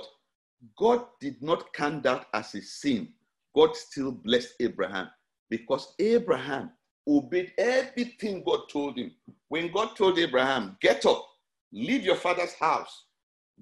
God 0.76 1.04
did 1.20 1.42
not 1.42 1.72
count 1.72 2.02
that 2.04 2.26
as 2.32 2.54
a 2.54 2.62
sin. 2.62 3.08
God 3.54 3.76
still 3.76 4.12
blessed 4.12 4.54
Abraham 4.60 5.08
because 5.48 5.94
Abraham 5.98 6.70
obeyed 7.06 7.52
everything 7.58 8.42
God 8.44 8.68
told 8.70 8.96
him. 8.96 9.12
When 9.48 9.72
God 9.72 9.96
told 9.96 10.18
Abraham, 10.18 10.76
Get 10.80 11.04
up, 11.04 11.26
leave 11.72 12.04
your 12.04 12.16
father's 12.16 12.54
house, 12.54 13.04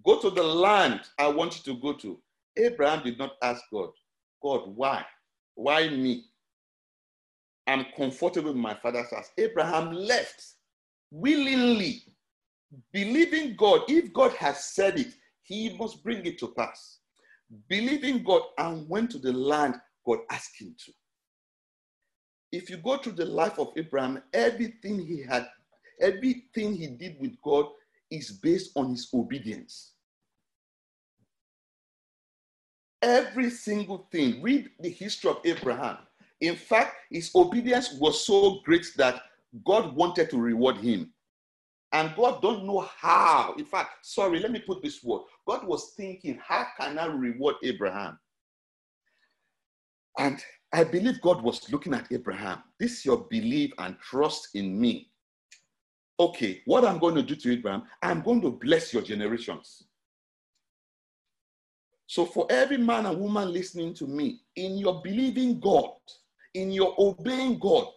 go 0.05 0.21
to 0.21 0.31
the 0.31 0.43
land 0.43 1.01
I 1.19 1.29
want 1.29 1.57
you 1.57 1.75
to 1.75 1.81
go 1.81 1.93
to, 1.95 2.19
Abraham 2.59 3.05
did 3.05 3.19
not 3.19 3.33
ask 3.43 3.63
God, 3.73 3.91
God, 4.43 4.63
why? 4.75 5.05
Why 5.55 5.89
me? 5.89 6.25
I'm 7.67 7.87
comfortable 7.97 8.51
in 8.51 8.59
my 8.59 8.75
father's 8.75 9.11
house. 9.11 9.31
Abraham 9.37 9.93
left 9.93 10.43
willingly, 11.11 12.03
believing 12.93 13.55
God. 13.57 13.83
If 13.89 14.13
God 14.13 14.33
has 14.35 14.65
said 14.65 14.99
it, 14.99 15.15
he 15.43 15.77
must 15.77 16.03
bring 16.03 16.25
it 16.25 16.39
to 16.39 16.49
pass. 16.49 16.99
Believing 17.69 18.23
God 18.23 18.43
and 18.59 18.89
went 18.89 19.11
to 19.13 19.19
the 19.19 19.33
land 19.33 19.75
God 20.07 20.19
asked 20.31 20.61
him 20.61 20.75
to. 20.85 20.93
If 22.53 22.71
you 22.71 22.79
go 22.79 22.97
through 22.97 23.13
the 23.13 23.27
life 23.27 23.59
of 23.59 23.73
Abraham, 23.77 24.23
everything 24.33 25.05
he 25.05 25.23
had, 25.23 25.47
everything 26.01 26.75
he 26.75 26.87
did 26.87 27.17
with 27.21 27.37
God 27.43 27.67
is 28.11 28.31
based 28.31 28.71
on 28.77 28.91
his 28.91 29.09
obedience. 29.13 29.93
Every 33.03 33.51
single 33.51 34.09
thing. 34.11 34.43
Read 34.43 34.71
the 34.81 34.91
history 34.91 35.31
of 35.31 35.39
Abraham. 35.45 35.99
In 36.41 36.57
fact, 36.57 36.97
his 37.11 37.31
obedience 37.35 37.95
was 37.95 38.25
so 38.25 38.61
great 38.65 38.87
that 38.97 39.23
God 39.65 39.95
wanted 39.95 40.31
to 40.31 40.39
reward 40.39 40.77
him. 40.77 41.13
And 41.93 42.15
God 42.17 42.43
don't 42.43 42.67
know 42.67 42.81
how. 42.81 43.55
In 43.57 43.65
fact, 43.65 44.05
sorry, 44.05 44.41
let 44.41 44.51
me 44.51 44.59
put 44.59 44.83
this 44.83 45.03
word. 45.03 45.23
God 45.47 45.67
was 45.67 45.93
thinking, 45.97 46.39
how 46.47 46.67
can 46.79 46.99
I 46.99 47.07
reward 47.07 47.57
Abraham? 47.63 48.19
And 50.19 50.43
I 50.73 50.85
believe 50.85 51.21
God 51.23 51.43
was 51.43 51.71
looking 51.73 51.95
at 51.95 52.13
Abraham. 52.13 52.63
This 52.79 52.99
is 52.99 53.05
your 53.07 53.27
belief 53.31 53.73
and 53.79 53.99
trust 54.01 54.49
in 54.55 54.79
me. 54.79 55.11
Okay, 56.21 56.61
what 56.67 56.85
I'm 56.85 56.99
going 56.99 57.15
to 57.15 57.23
do 57.23 57.37
to 57.37 57.53
Abraham, 57.53 57.85
I'm 58.03 58.23
going 58.23 58.43
to 58.43 58.51
bless 58.51 58.93
your 58.93 59.03
generations. 59.03 59.85
So, 62.09 62.25
for 62.25 62.47
every 62.49 62.79
man 62.79 63.05
and 63.05 63.21
woman 63.21 63.53
listening 63.53 63.93
to 63.95 64.07
me, 64.07 64.41
in 64.57 64.79
your 64.79 65.03
believing 65.03 65.61
God, 65.61 65.91
in 66.55 66.71
your 66.71 66.95
obeying 66.99 67.59
God, 67.59 67.89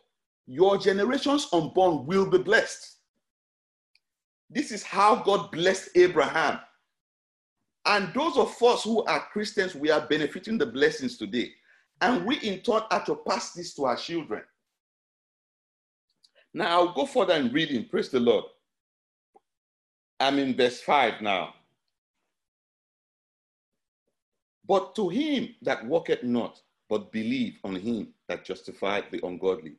your 0.48 0.78
generations 0.78 1.48
unborn 1.54 2.06
will 2.06 2.30
be 2.30 2.38
blessed. 2.38 2.98
This 4.50 4.74
is 4.74 4.84
how 4.84 5.16
God 5.16 5.50
blessed 5.50 5.92
Abraham. 5.96 6.60
And 7.86 8.14
those 8.14 8.36
of 8.36 8.62
us 8.62 8.84
who 8.84 9.02
are 9.06 9.28
Christians, 9.32 9.76
we 9.76 9.90
are 9.90 10.06
benefiting 10.06 10.58
the 10.58 10.66
blessings 10.66 11.18
today. 11.18 11.50
And 12.02 12.26
we, 12.26 12.36
in 12.40 12.60
turn, 12.60 12.82
are 12.92 13.06
to 13.06 13.16
pass 13.16 13.54
this 13.54 13.74
to 13.76 13.86
our 13.86 13.96
children. 13.96 14.42
Now, 16.54 16.82
I'll 16.82 16.94
go 16.94 17.06
further 17.06 17.36
in 17.36 17.54
reading. 17.54 17.86
Praise 17.86 18.10
the 18.10 18.20
Lord. 18.20 18.44
I'm 20.20 20.38
in 20.38 20.54
verse 20.54 20.82
5 20.82 21.22
now. 21.22 21.54
But 24.68 24.96
to 24.96 25.10
him 25.10 25.56
that 25.62 25.86
walketh 25.86 26.24
not, 26.24 26.62
but 26.90 27.12
believe 27.12 27.58
on 27.64 27.76
him 27.76 28.14
that 28.28 28.46
justified 28.46 29.06
the 29.12 29.26
ungodly, 29.26 29.76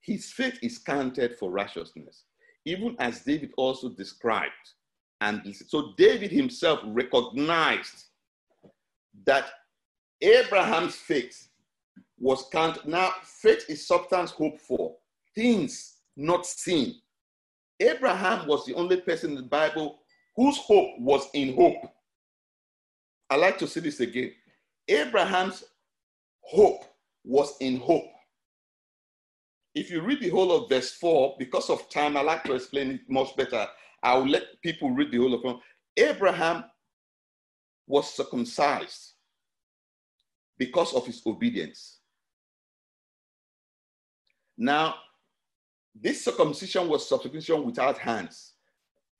his 0.00 0.30
faith 0.30 0.58
is 0.62 0.78
counted 0.78 1.36
for 1.36 1.50
righteousness, 1.50 2.24
even 2.64 2.96
as 2.98 3.24
David 3.24 3.52
also 3.56 3.88
described. 3.88 4.52
And 5.20 5.54
so 5.66 5.92
David 5.96 6.30
himself 6.30 6.80
recognized 6.84 8.06
that 9.24 9.46
Abraham's 10.20 10.94
faith 10.94 11.48
was 12.18 12.48
counted. 12.50 12.86
Now, 12.86 13.12
faith 13.22 13.64
is 13.68 13.86
substance 13.86 14.30
hoped 14.30 14.60
for, 14.60 14.96
things 15.34 15.96
not 16.16 16.46
seen. 16.46 16.96
Abraham 17.80 18.46
was 18.48 18.66
the 18.66 18.74
only 18.74 19.00
person 19.00 19.30
in 19.30 19.36
the 19.36 19.42
Bible 19.42 20.00
whose 20.34 20.58
hope 20.58 20.98
was 20.98 21.28
in 21.34 21.54
hope. 21.54 21.92
I 23.30 23.36
like 23.36 23.58
to 23.58 23.66
see 23.68 23.80
this 23.80 24.00
again. 24.00 24.32
Abraham's 24.88 25.64
hope 26.40 26.84
was 27.24 27.56
in 27.60 27.76
hope. 27.78 28.08
If 29.74 29.90
you 29.90 30.00
read 30.00 30.20
the 30.20 30.30
whole 30.30 30.50
of 30.52 30.68
verse 30.68 30.92
4, 30.92 31.36
because 31.38 31.70
of 31.70 31.88
time, 31.90 32.16
I 32.16 32.22
like 32.22 32.42
to 32.44 32.54
explain 32.54 32.90
it 32.92 33.00
much 33.08 33.36
better. 33.36 33.66
I 34.02 34.16
will 34.16 34.28
let 34.28 34.60
people 34.62 34.90
read 34.90 35.12
the 35.12 35.18
whole 35.18 35.34
of 35.34 35.44
it. 35.44 35.56
Abraham 36.10 36.64
was 37.86 38.12
circumcised 38.12 39.12
because 40.56 40.94
of 40.94 41.06
his 41.06 41.22
obedience. 41.26 41.98
Now, 44.56 44.96
this 45.94 46.24
circumcision 46.24 46.88
was 46.88 47.08
circumcision 47.08 47.64
without 47.64 47.98
hands. 47.98 48.54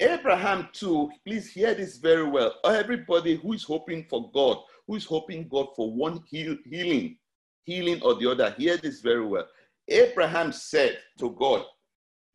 Abraham, 0.00 0.68
too, 0.72 1.10
please 1.26 1.50
hear 1.50 1.74
this 1.74 1.98
very 1.98 2.28
well. 2.28 2.54
Everybody 2.64 3.36
who 3.36 3.52
is 3.52 3.64
hoping 3.64 4.04
for 4.08 4.30
God, 4.32 4.58
who 4.86 4.94
is 4.94 5.04
hoping 5.04 5.48
God 5.48 5.68
for 5.74 5.92
one 5.92 6.22
heal, 6.28 6.56
healing, 6.64 7.18
healing 7.64 8.00
or 8.02 8.14
the 8.14 8.30
other, 8.30 8.54
hear 8.56 8.76
this 8.76 9.00
very 9.00 9.26
well. 9.26 9.46
Abraham 9.88 10.52
said 10.52 10.98
to 11.18 11.30
God 11.30 11.64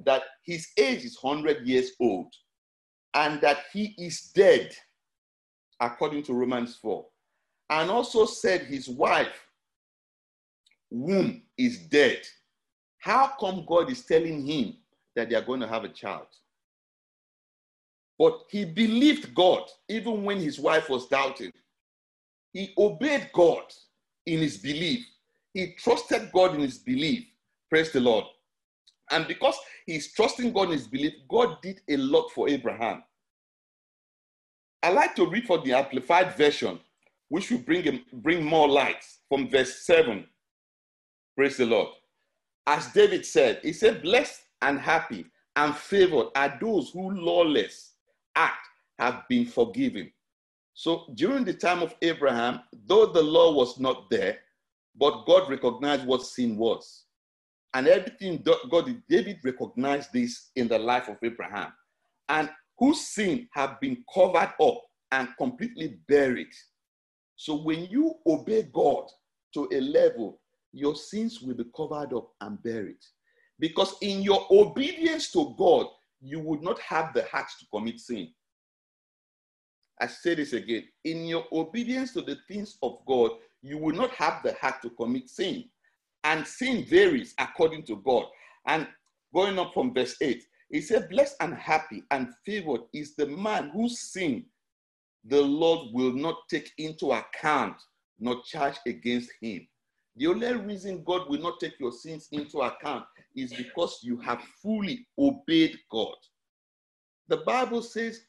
that 0.05 0.23
his 0.43 0.67
age 0.77 1.05
is 1.05 1.17
100 1.21 1.65
years 1.65 1.91
old 1.99 2.33
and 3.13 3.39
that 3.41 3.59
he 3.71 3.95
is 3.97 4.31
dead, 4.33 4.75
according 5.79 6.23
to 6.23 6.33
Romans 6.33 6.75
4. 6.81 7.05
And 7.69 7.89
also 7.89 8.25
said 8.25 8.61
his 8.61 8.89
wife, 8.89 9.47
womb 10.89 11.43
is 11.57 11.77
dead. 11.77 12.21
How 12.97 13.33
come 13.39 13.65
God 13.65 13.89
is 13.89 14.05
telling 14.05 14.45
him 14.45 14.75
that 15.15 15.29
they 15.29 15.35
are 15.35 15.41
going 15.41 15.61
to 15.61 15.67
have 15.67 15.83
a 15.83 15.89
child? 15.89 16.27
But 18.23 18.45
he 18.47 18.63
believed 18.63 19.35
God 19.35 19.63
even 19.89 20.23
when 20.23 20.39
his 20.39 20.57
wife 20.57 20.89
was 20.89 21.07
doubting. 21.07 21.51
He 22.53 22.73
obeyed 22.77 23.29
God 23.33 23.63
in 24.25 24.39
his 24.39 24.55
belief. 24.55 25.05
He 25.53 25.73
trusted 25.73 26.31
God 26.31 26.55
in 26.55 26.61
his 26.61 26.77
belief. 26.77 27.25
Praise 27.69 27.91
the 27.91 27.99
Lord. 27.99 28.23
And 29.11 29.27
because 29.27 29.57
he's 29.85 30.13
trusting 30.13 30.53
God 30.53 30.67
in 30.67 30.71
his 30.71 30.87
belief, 30.87 31.15
God 31.27 31.61
did 31.61 31.81
a 31.89 31.97
lot 31.97 32.31
for 32.31 32.47
Abraham. 32.47 33.03
I 34.81 34.91
like 34.91 35.15
to 35.15 35.27
read 35.27 35.45
for 35.45 35.57
the 35.57 35.73
Amplified 35.73 36.37
Version, 36.37 36.79
which 37.27 37.51
will 37.51 37.57
bring, 37.57 37.83
him, 37.83 38.05
bring 38.13 38.45
more 38.45 38.69
light 38.69 39.03
from 39.27 39.49
verse 39.49 39.81
7. 39.85 40.25
Praise 41.35 41.57
the 41.57 41.65
Lord. 41.65 41.89
As 42.67 42.87
David 42.93 43.25
said, 43.25 43.59
he 43.63 43.73
said, 43.73 44.01
Blessed 44.01 44.43
and 44.61 44.79
happy 44.79 45.25
and 45.57 45.75
favored 45.75 46.27
are 46.37 46.57
those 46.61 46.91
who 46.91 47.11
lawless 47.11 47.92
act 48.35 48.67
have 48.99 49.23
been 49.29 49.45
forgiven. 49.45 50.11
So 50.73 51.05
during 51.15 51.43
the 51.43 51.53
time 51.53 51.81
of 51.81 51.95
Abraham, 52.01 52.61
though 52.85 53.05
the 53.05 53.21
law 53.21 53.53
was 53.53 53.79
not 53.79 54.09
there, 54.09 54.39
but 54.95 55.25
God 55.25 55.49
recognized 55.49 56.05
what 56.05 56.23
sin 56.23 56.57
was. 56.57 57.05
And 57.73 57.87
everything 57.87 58.43
God 58.69 58.85
did, 58.85 59.01
David 59.09 59.39
recognized 59.43 60.13
this 60.13 60.51
in 60.55 60.67
the 60.67 60.77
life 60.77 61.09
of 61.09 61.17
Abraham. 61.23 61.73
And 62.29 62.49
whose 62.77 63.01
sin 63.07 63.47
have 63.53 63.79
been 63.79 64.03
covered 64.13 64.53
up 64.61 64.81
and 65.11 65.29
completely 65.37 65.99
buried. 66.07 66.53
So 67.35 67.55
when 67.55 67.85
you 67.85 68.15
obey 68.27 68.63
God 68.71 69.05
to 69.55 69.67
a 69.71 69.81
level 69.81 70.39
your 70.73 70.95
sins 70.95 71.39
will 71.39 71.53
be 71.53 71.65
covered 71.75 72.13
up 72.13 72.31
and 72.41 72.61
buried. 72.63 72.97
Because 73.59 73.95
in 74.01 74.23
your 74.23 74.45
obedience 74.51 75.31
to 75.31 75.55
God, 75.57 75.85
you 76.23 76.39
would 76.39 76.61
not 76.61 76.79
have 76.79 77.13
the 77.13 77.23
heart 77.25 77.47
to 77.59 77.65
commit 77.71 77.99
sin. 77.99 78.29
I 79.99 80.07
say 80.07 80.35
this 80.35 80.53
again. 80.53 80.85
In 81.03 81.25
your 81.25 81.45
obedience 81.51 82.13
to 82.13 82.21
the 82.21 82.37
things 82.47 82.77
of 82.81 82.97
God, 83.05 83.31
you 83.61 83.77
will 83.77 83.95
not 83.95 84.11
have 84.11 84.41
the 84.43 84.53
heart 84.53 84.81
to 84.81 84.89
commit 84.91 85.29
sin. 85.29 85.65
And 86.23 86.47
sin 86.47 86.85
varies 86.85 87.33
according 87.37 87.83
to 87.83 87.97
God. 87.97 88.25
And 88.65 88.87
going 89.33 89.59
up 89.59 89.73
from 89.73 89.93
verse 89.93 90.15
8, 90.21 90.43
he 90.69 90.81
said, 90.81 91.09
Blessed 91.09 91.35
and 91.41 91.53
happy 91.53 92.03
and 92.11 92.29
favored 92.45 92.81
is 92.93 93.15
the 93.15 93.27
man 93.27 93.69
whose 93.69 93.99
sin 93.99 94.45
the 95.25 95.41
Lord 95.41 95.89
will 95.93 96.13
not 96.13 96.35
take 96.49 96.71
into 96.77 97.11
account 97.11 97.75
nor 98.19 98.41
charge 98.43 98.77
against 98.85 99.29
him. 99.41 99.67
The 100.15 100.27
only 100.27 100.53
reason 100.53 101.03
God 101.03 101.27
will 101.27 101.41
not 101.41 101.59
take 101.59 101.79
your 101.79 101.91
sins 101.91 102.27
into 102.31 102.59
account 102.59 103.05
is 103.35 103.51
because 103.53 103.99
you 104.03 104.17
have 104.17 104.41
fully 104.61 105.07
obeyed 105.17 105.77
God. 105.89 106.15
The 107.29 107.37
Bible 107.37 107.81
says, 107.81 108.21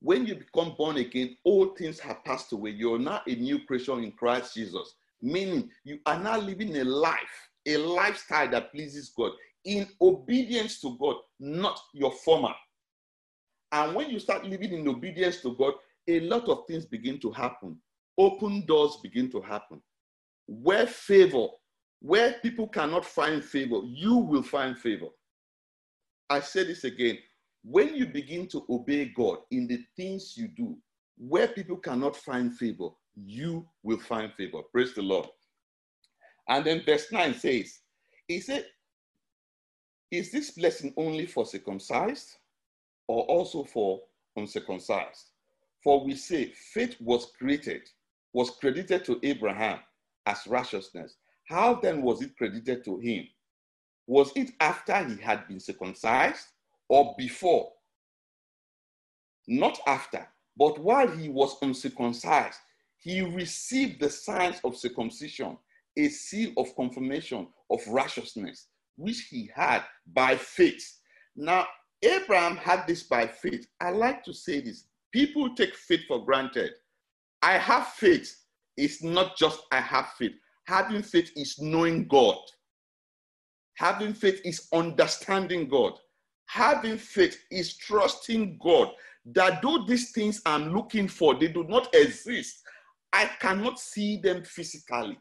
when 0.00 0.26
you 0.26 0.34
become 0.34 0.74
born 0.76 0.96
again, 0.98 1.36
all 1.44 1.74
things 1.74 1.98
have 2.00 2.24
passed 2.24 2.52
away. 2.52 2.70
You're 2.70 2.98
now 2.98 3.22
a 3.26 3.34
new 3.34 3.64
creation 3.64 4.04
in 4.04 4.12
Christ 4.12 4.54
Jesus, 4.54 4.94
meaning 5.22 5.70
you 5.84 6.00
are 6.04 6.18
now 6.18 6.38
living 6.38 6.76
a 6.76 6.84
life, 6.84 7.48
a 7.66 7.76
lifestyle 7.78 8.50
that 8.50 8.72
pleases 8.72 9.10
God 9.16 9.32
in 9.64 9.88
obedience 10.00 10.80
to 10.80 10.96
God, 10.98 11.16
not 11.38 11.80
your 11.94 12.10
former. 12.10 12.52
And 13.70 13.94
when 13.94 14.10
you 14.10 14.18
start 14.18 14.44
living 14.44 14.72
in 14.72 14.88
obedience 14.88 15.40
to 15.42 15.54
God, 15.54 15.74
a 16.08 16.20
lot 16.20 16.48
of 16.48 16.66
things 16.66 16.84
begin 16.84 17.18
to 17.20 17.30
happen. 17.30 17.78
Open 18.18 18.66
doors 18.66 18.98
begin 19.02 19.30
to 19.30 19.40
happen 19.40 19.80
where 20.60 20.86
favor, 20.86 21.46
where 22.00 22.34
people 22.42 22.68
cannot 22.68 23.04
find 23.04 23.42
favor, 23.42 23.80
you 23.86 24.16
will 24.16 24.42
find 24.42 24.76
favor. 24.76 25.06
I 26.28 26.40
say 26.40 26.64
this 26.64 26.84
again. 26.84 27.18
When 27.64 27.94
you 27.94 28.06
begin 28.06 28.48
to 28.48 28.64
obey 28.68 29.06
God 29.16 29.38
in 29.50 29.66
the 29.66 29.84
things 29.96 30.34
you 30.36 30.48
do, 30.48 30.76
where 31.16 31.48
people 31.48 31.76
cannot 31.76 32.16
find 32.16 32.54
favor, 32.56 32.88
you 33.14 33.66
will 33.82 33.98
find 33.98 34.32
favor. 34.34 34.62
Praise 34.72 34.94
the 34.94 35.02
Lord. 35.02 35.28
And 36.48 36.64
then 36.64 36.82
verse 36.84 37.10
9 37.12 37.34
says, 37.34 37.78
He 38.26 38.40
said, 38.40 38.66
Is 40.10 40.32
this 40.32 40.50
blessing 40.50 40.92
only 40.96 41.26
for 41.26 41.46
circumcised 41.46 42.36
or 43.06 43.22
also 43.24 43.64
for 43.64 44.00
uncircumcised? 44.36 45.30
For 45.84 46.04
we 46.04 46.14
say 46.16 46.52
faith 46.74 46.96
was 47.00 47.30
created, 47.38 47.82
was 48.32 48.50
credited 48.50 49.04
to 49.04 49.20
Abraham 49.22 49.78
as 50.26 50.46
righteousness. 50.46 51.16
How 51.48 51.74
then 51.74 52.02
was 52.02 52.22
it 52.22 52.36
credited 52.36 52.84
to 52.84 52.98
him? 52.98 53.26
Was 54.06 54.32
it 54.36 54.52
after 54.60 55.04
he 55.04 55.20
had 55.20 55.46
been 55.48 55.60
circumcised 55.60 56.46
or 56.88 57.14
before? 57.18 57.70
Not 59.46 59.78
after, 59.86 60.26
but 60.56 60.78
while 60.78 61.08
he 61.08 61.28
was 61.28 61.56
uncircumcised, 61.62 62.58
he 62.98 63.20
received 63.22 64.00
the 64.00 64.10
signs 64.10 64.60
of 64.64 64.76
circumcision, 64.76 65.58
a 65.96 66.08
seal 66.08 66.52
of 66.56 66.74
confirmation 66.76 67.48
of 67.70 67.80
righteousness, 67.88 68.68
which 68.96 69.26
he 69.30 69.50
had 69.54 69.82
by 70.14 70.36
faith. 70.36 71.00
Now, 71.34 71.66
Abraham 72.02 72.56
had 72.56 72.86
this 72.86 73.02
by 73.02 73.26
faith. 73.26 73.66
I 73.80 73.90
like 73.90 74.24
to 74.24 74.32
say 74.32 74.60
this 74.60 74.84
people 75.12 75.54
take 75.54 75.74
faith 75.74 76.02
for 76.06 76.24
granted. 76.24 76.72
I 77.42 77.58
have 77.58 77.88
faith 77.88 78.41
it's 78.76 79.02
not 79.02 79.36
just 79.36 79.62
I 79.70 79.80
have 79.80 80.10
faith. 80.18 80.32
Having 80.66 81.02
faith 81.02 81.30
is 81.36 81.58
knowing 81.58 82.06
God. 82.08 82.38
Having 83.74 84.14
faith 84.14 84.40
is 84.44 84.68
understanding 84.72 85.68
God. 85.68 85.94
Having 86.46 86.98
faith 86.98 87.38
is 87.50 87.76
trusting 87.76 88.58
God 88.62 88.90
that 89.26 89.62
though 89.62 89.84
these 89.86 90.12
things 90.12 90.42
I'm 90.44 90.74
looking 90.74 91.08
for, 91.08 91.34
they 91.34 91.48
do 91.48 91.64
not 91.64 91.94
exist. 91.94 92.62
I 93.12 93.26
cannot 93.40 93.78
see 93.78 94.16
them 94.16 94.44
physically. 94.44 95.18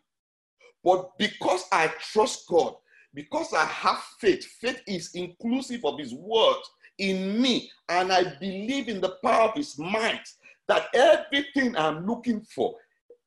But 0.83 1.17
because 1.17 1.65
I 1.71 1.87
trust 1.87 2.47
God, 2.47 2.75
because 3.13 3.53
I 3.53 3.65
have 3.65 3.99
faith, 4.19 4.45
faith 4.45 4.81
is 4.87 5.11
inclusive 5.13 5.85
of 5.85 5.99
His 5.99 6.13
word 6.13 6.61
in 6.97 7.41
me, 7.41 7.69
and 7.89 8.11
I 8.11 8.23
believe 8.39 8.87
in 8.87 9.01
the 9.01 9.17
power 9.23 9.49
of 9.49 9.55
His 9.55 9.77
might, 9.77 10.27
that 10.67 10.87
everything 10.93 11.75
I'm 11.75 12.07
looking 12.07 12.41
for, 12.41 12.75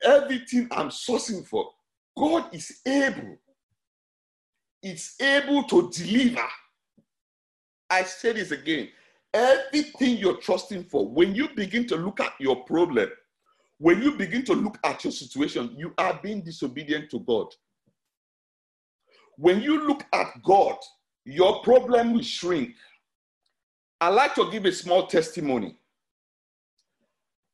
everything 0.05 0.67
I'm 0.71 0.89
sourcing 0.89 1.45
for, 1.45 1.69
God 2.17 2.53
is 2.53 2.79
able. 2.85 3.37
It's 4.81 5.19
able 5.19 5.63
to 5.63 5.89
deliver. 5.89 6.47
I 7.89 8.03
say 8.03 8.33
this 8.33 8.51
again. 8.51 8.89
Everything 9.33 10.17
you're 10.17 10.37
trusting 10.37 10.85
for, 10.85 11.07
when 11.07 11.35
you 11.35 11.49
begin 11.55 11.85
to 11.87 11.97
look 11.97 12.19
at 12.21 12.33
your 12.39 12.63
problem, 12.63 13.09
when 13.79 14.01
you 14.01 14.13
begin 14.13 14.45
to 14.45 14.53
look 14.53 14.77
at 14.83 15.03
your 15.03 15.11
situation, 15.11 15.75
you 15.77 15.93
are 15.97 16.17
being 16.23 16.41
disobedient 16.41 17.09
to 17.11 17.19
God. 17.19 17.47
When 19.37 19.61
you 19.61 19.85
look 19.85 20.05
at 20.13 20.41
God, 20.43 20.77
your 21.25 21.61
problem 21.61 22.13
will 22.13 22.21
shrink. 22.21 22.75
I 23.99 24.09
like 24.09 24.35
to 24.35 24.49
give 24.51 24.65
a 24.65 24.71
small 24.71 25.07
testimony. 25.07 25.75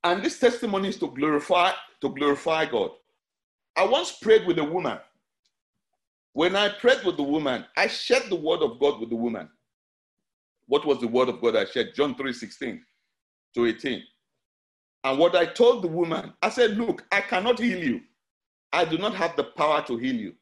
And 0.03 0.23
this 0.23 0.39
testimony 0.39 0.89
is 0.89 0.97
to 0.97 1.07
glorify 1.07 1.71
to 2.01 2.09
glorify 2.09 2.65
God. 2.65 2.91
I 3.75 3.85
once 3.85 4.11
prayed 4.11 4.45
with 4.45 4.59
a 4.59 4.63
woman. 4.63 4.99
When 6.33 6.55
I 6.55 6.69
prayed 6.69 7.03
with 7.03 7.17
the 7.17 7.23
woman, 7.23 7.65
I 7.77 7.87
shared 7.87 8.29
the 8.29 8.35
word 8.35 8.61
of 8.61 8.79
God 8.79 8.99
with 8.99 9.09
the 9.09 9.15
woman. 9.15 9.49
What 10.67 10.85
was 10.85 10.99
the 10.99 11.07
word 11.07 11.29
of 11.29 11.41
God 11.41 11.55
I 11.55 11.65
shared? 11.65 11.93
John 11.95 12.15
3 12.15 12.31
16 12.31 12.81
to 13.55 13.65
18. 13.65 14.03
And 15.03 15.19
what 15.19 15.35
I 15.35 15.45
told 15.45 15.83
the 15.83 15.87
woman, 15.87 16.33
I 16.41 16.49
said, 16.49 16.77
Look, 16.77 17.05
I 17.11 17.21
cannot 17.21 17.59
heal 17.59 17.83
you. 17.83 18.01
I 18.71 18.85
do 18.85 18.97
not 18.97 19.15
have 19.15 19.35
the 19.35 19.43
power 19.43 19.83
to 19.87 19.97
heal 19.97 20.15
you. 20.15 20.33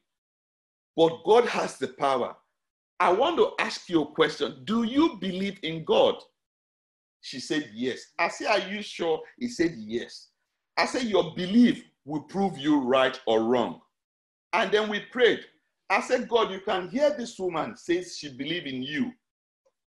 But 0.96 1.24
God 1.24 1.46
has 1.46 1.78
the 1.78 1.88
power. 1.88 2.36
I 3.00 3.12
want 3.12 3.38
to 3.38 3.52
ask 3.58 3.88
you 3.88 4.02
a 4.02 4.12
question. 4.14 4.62
Do 4.64 4.82
you 4.84 5.16
believe 5.20 5.58
in 5.62 5.84
God? 5.84 6.16
She 7.22 7.40
said, 7.40 7.70
Yes. 7.74 8.00
I 8.18 8.28
said, 8.28 8.48
Are 8.48 8.68
you 8.68 8.82
sure? 8.82 9.20
He 9.38 9.48
said, 9.48 9.74
Yes. 9.76 10.29
I 10.76 10.86
said, 10.86 11.04
Your 11.04 11.34
belief 11.34 11.84
will 12.04 12.22
prove 12.22 12.58
you 12.58 12.80
right 12.80 13.18
or 13.26 13.44
wrong. 13.44 13.80
And 14.52 14.70
then 14.72 14.88
we 14.88 15.00
prayed. 15.00 15.40
I 15.88 16.00
said, 16.00 16.28
God, 16.28 16.50
you 16.50 16.60
can 16.60 16.88
hear 16.88 17.10
this 17.10 17.38
woman 17.38 17.76
says 17.76 18.16
she 18.16 18.32
believe 18.32 18.66
in 18.66 18.82
you. 18.82 19.12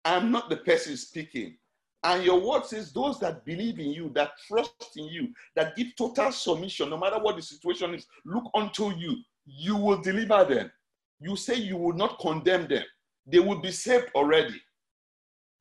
I'm 0.03 0.31
not 0.31 0.49
the 0.49 0.57
person 0.57 0.97
speaking. 0.97 1.57
And 2.03 2.23
your 2.23 2.39
word 2.39 2.65
says, 2.65 2.91
those 2.91 3.19
that 3.19 3.45
believe 3.45 3.77
in 3.77 3.91
you, 3.91 4.09
that 4.15 4.31
trust 4.47 4.97
in 4.97 5.05
you, 5.05 5.29
that 5.55 5.75
give 5.75 5.95
total 5.95 6.31
submission, 6.31 6.89
no 6.89 6.97
matter 6.97 7.19
what 7.19 7.35
the 7.35 7.43
situation 7.43 7.93
is, 7.93 8.07
look 8.25 8.45
unto 8.55 8.91
you, 8.95 9.17
you 9.45 9.75
will 9.75 10.01
deliver 10.01 10.43
them. 10.43 10.71
You 11.19 11.35
say 11.35 11.55
you 11.55 11.77
will 11.77 11.93
not 11.93 12.19
condemn 12.19 12.67
them, 12.67 12.83
they 13.27 13.39
will 13.39 13.61
be 13.61 13.71
saved 13.71 14.07
already. 14.15 14.59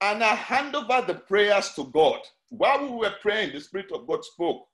And 0.01 0.25
I 0.25 0.35
hand 0.35 0.75
over 0.75 1.05
the 1.07 1.17
prayers 1.17 1.75
to 1.75 1.85
God. 1.85 2.21
While 2.49 2.85
we 2.85 2.97
were 2.97 3.15
praying, 3.21 3.53
the 3.53 3.61
Spirit 3.61 3.93
of 3.93 4.07
God 4.07 4.25
spoke. 4.25 4.67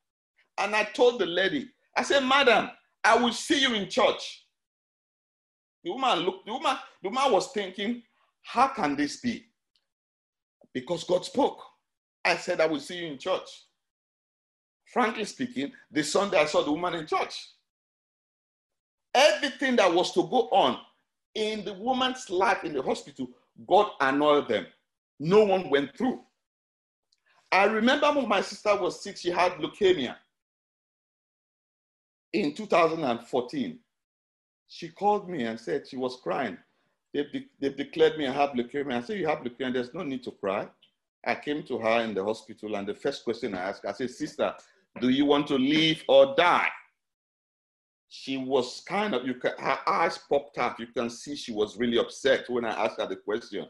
And 0.59 0.75
I 0.75 0.85
told 0.85 1.21
the 1.21 1.27
lady, 1.27 1.69
I 1.97 2.03
said, 2.03 2.21
Madam, 2.25 2.71
I 3.05 3.16
will 3.16 3.33
see 3.33 3.61
you 3.61 3.75
in 3.75 3.88
church. 3.88 4.45
The 5.85 5.90
woman 5.92 6.21
looked, 6.21 6.47
the 6.47 6.53
woman, 6.53 6.77
the 7.03 7.09
woman 7.09 7.33
was 7.33 7.53
thinking, 7.53 8.03
how 8.42 8.69
can 8.69 8.97
this 8.97 9.19
be? 9.21 9.47
because 10.77 11.05
God 11.05 11.25
spoke. 11.25 11.59
I 12.23 12.37
said, 12.37 12.61
I 12.61 12.66
will 12.66 12.81
see 12.81 12.99
you 12.99 13.07
in 13.07 13.16
church. 13.16 13.49
Frankly 14.92 15.25
speaking, 15.25 15.73
the 15.90 16.05
Sunday 16.05 16.38
I 16.38 16.45
saw 16.45 16.62
the 16.62 16.71
woman 16.71 16.92
in 16.97 17.07
church. 17.07 17.49
Everything 19.14 19.75
that 19.77 19.90
was 19.90 20.12
to 20.12 20.21
go 20.25 20.51
on 20.51 20.77
in 21.35 21.64
the 21.64 21.73
woman's 21.73 22.29
life 22.29 22.62
in 22.62 22.75
the 22.75 22.83
hospital, 22.83 23.27
God 23.66 23.92
annulled 24.03 24.49
them. 24.49 24.66
No 25.19 25.47
one 25.47 25.71
went 25.71 25.97
through. 25.97 26.21
I 27.51 27.64
remember 27.64 28.12
when 28.12 28.29
my 28.29 28.42
sister 28.42 28.77
was 28.77 29.03
sick, 29.03 29.16
she 29.16 29.31
had 29.31 29.53
leukemia 29.53 30.16
in 32.33 32.55
2014. 32.55 33.79
She 34.69 34.89
called 34.89 35.29
me 35.29 35.45
and 35.45 35.59
said 35.59 35.87
she 35.87 35.97
was 35.97 36.19
crying. 36.23 36.59
They've, 37.15 37.31
de- 37.33 37.49
they've 37.61 37.77
declared 37.77 38.19
me 38.19 38.27
I 38.27 38.33
have 38.33 38.51
leukemia. 38.51 38.95
I 38.95 39.01
said, 39.01 39.19
You 39.19 39.27
have 39.29 39.39
leukemia, 39.39 39.73
there's 39.75 39.95
no 39.95 40.03
need 40.03 40.23
to 40.25 40.33
cry. 40.33 40.69
I 41.25 41.35
came 41.35 41.62
to 41.65 41.79
her 41.79 42.03
in 42.03 42.15
the 42.15 42.23
hospital, 42.25 42.77
and 42.77 42.87
the 42.87 42.95
first 42.95 43.25
question 43.25 43.55
I 43.55 43.71
asked, 43.71 43.85
I 43.85 43.93
said, 43.93 44.11
Sister, 44.11 44.55
do 45.01 45.09
you 45.09 45.25
want 45.25 45.47
to 45.49 45.57
live 45.57 46.03
or 46.09 46.35
die? 46.37 46.69
She 48.09 48.37
was 48.37 48.83
kind 48.87 49.15
of, 49.15 49.27
you 49.27 49.35
can, 49.35 49.53
her 49.59 49.79
eyes 49.87 50.19
popped 50.29 50.59
out. 50.59 50.79
You 50.79 50.87
can 50.87 51.11
see 51.11 51.35
she 51.35 51.53
was 51.53 51.77
really 51.77 51.99
upset 51.99 52.49
when 52.49 52.65
I 52.65 52.85
asked 52.85 53.01
her 53.01 53.07
the 53.07 53.17
question. 53.17 53.67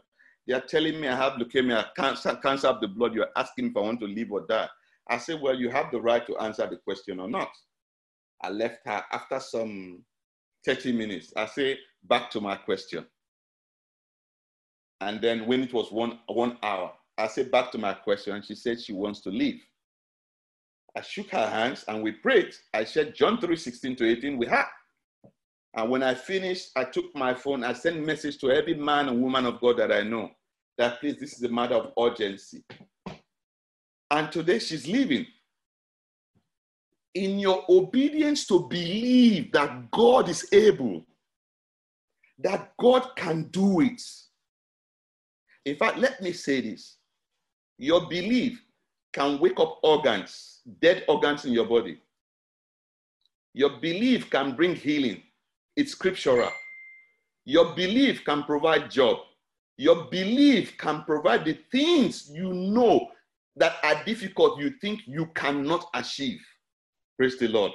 They 0.47 0.53
are 0.53 0.61
telling 0.61 1.01
me 1.01 1.07
I 1.07 1.15
have 1.15 1.33
leukemia, 1.33 1.87
cancer, 1.95 2.35
cancer 2.41 2.67
of 2.67 2.79
the 2.79 2.87
blood. 2.87 3.13
You're 3.13 3.29
asking 3.35 3.67
if 3.67 3.77
I 3.77 3.81
want 3.81 3.99
to 4.01 4.07
live 4.07 4.31
or 4.31 4.45
die. 4.47 4.69
I 5.09 5.17
said, 5.17 5.41
Well, 5.41 5.55
you 5.55 5.69
have 5.69 5.91
the 5.91 6.01
right 6.01 6.25
to 6.27 6.37
answer 6.37 6.67
the 6.67 6.77
question 6.77 7.19
or 7.19 7.27
not. 7.27 7.49
I 8.41 8.49
left 8.49 8.85
her 8.85 9.03
after 9.11 9.39
some 9.39 10.03
30 10.65 10.91
minutes. 10.91 11.33
I 11.35 11.45
say, 11.45 11.77
Back 12.03 12.29
to 12.31 12.41
my 12.41 12.55
question. 12.55 13.05
And 15.01 15.21
then 15.21 15.45
when 15.45 15.63
it 15.63 15.73
was 15.73 15.91
one, 15.91 16.19
one 16.27 16.57
hour, 16.63 16.93
I 17.17 17.27
said 17.27 17.51
back 17.51 17.71
to 17.71 17.77
my 17.77 17.93
question, 17.93 18.35
and 18.35 18.45
she 18.45 18.55
said 18.55 18.79
she 18.79 18.93
wants 18.93 19.21
to 19.21 19.29
leave. 19.29 19.61
I 20.95 21.01
shook 21.01 21.29
her 21.31 21.47
hands 21.47 21.85
and 21.87 22.01
we 22.01 22.11
prayed. 22.11 22.55
I 22.73 22.83
shared 22.83 23.13
John 23.13 23.39
3 23.39 23.55
16 23.55 23.95
to 23.97 24.09
18 24.09 24.37
with 24.37 24.49
her. 24.49 24.65
And 25.75 25.91
when 25.91 26.01
I 26.01 26.15
finished, 26.15 26.71
I 26.75 26.85
took 26.85 27.13
my 27.15 27.35
phone, 27.35 27.63
I 27.63 27.73
sent 27.73 28.03
message 28.03 28.39
to 28.39 28.51
every 28.51 28.73
man 28.73 29.09
and 29.09 29.21
woman 29.21 29.45
of 29.45 29.61
God 29.61 29.77
that 29.77 29.91
I 29.91 30.01
know 30.01 30.31
that 30.77 30.99
please, 30.99 31.17
this 31.19 31.33
is 31.33 31.43
a 31.43 31.49
matter 31.49 31.75
of 31.75 31.91
urgency. 31.99 32.63
And 34.09 34.31
today 34.31 34.59
she's 34.59 34.87
leaving. 34.87 35.27
In 37.17 37.39
your 37.39 37.65
obedience 37.67 38.45
to 38.47 38.67
believe 38.67 39.51
that 39.51 39.89
God 39.89 40.29
is 40.29 40.47
able, 40.51 41.03
that 42.37 42.73
God 42.77 43.15
can 43.15 43.49
do 43.49 43.81
it, 43.81 44.01
in 45.65 45.75
fact, 45.75 45.97
let 45.97 46.21
me 46.21 46.31
say 46.31 46.61
this 46.61 46.97
your 47.79 48.07
belief 48.07 48.63
can 49.13 49.39
wake 49.39 49.59
up 49.59 49.79
organs, 49.81 50.61
dead 50.79 51.05
organs 51.07 51.45
in 51.45 51.53
your 51.53 51.65
body. 51.65 51.99
Your 53.53 53.79
belief 53.81 54.29
can 54.29 54.55
bring 54.55 54.75
healing. 54.75 55.23
It's 55.75 55.93
scriptural. 55.93 56.51
Your 57.45 57.73
belief 57.75 58.23
can 58.25 58.43
provide 58.43 58.91
job. 58.91 59.17
Your 59.77 60.05
belief 60.05 60.77
can 60.77 61.03
provide 61.03 61.45
the 61.45 61.57
things 61.71 62.29
you 62.31 62.53
know 62.53 63.09
that 63.55 63.77
are 63.83 64.03
difficult, 64.05 64.59
you 64.59 64.69
think 64.81 65.01
you 65.07 65.25
cannot 65.33 65.89
achieve. 65.95 66.39
Praise 67.17 67.37
the 67.37 67.47
Lord. 67.47 67.71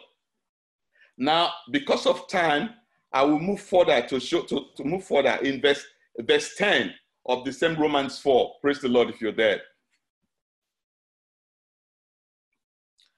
Now, 1.18 1.50
because 1.70 2.06
of 2.06 2.28
time, 2.28 2.70
I 3.12 3.22
will 3.24 3.40
move 3.40 3.60
further 3.60 4.00
to 4.08 4.20
show 4.20 4.42
to, 4.42 4.66
to 4.76 4.84
move 4.84 5.04
further 5.04 5.36
in 5.42 5.60
verse, 5.60 5.84
verse 6.20 6.54
10 6.56 6.94
of 7.26 7.44
the 7.44 7.52
same 7.52 7.76
Romans 7.76 8.18
4. 8.20 8.54
Praise 8.60 8.80
the 8.80 8.88
Lord 8.88 9.10
if 9.10 9.20
you're 9.20 9.32
there. 9.32 9.60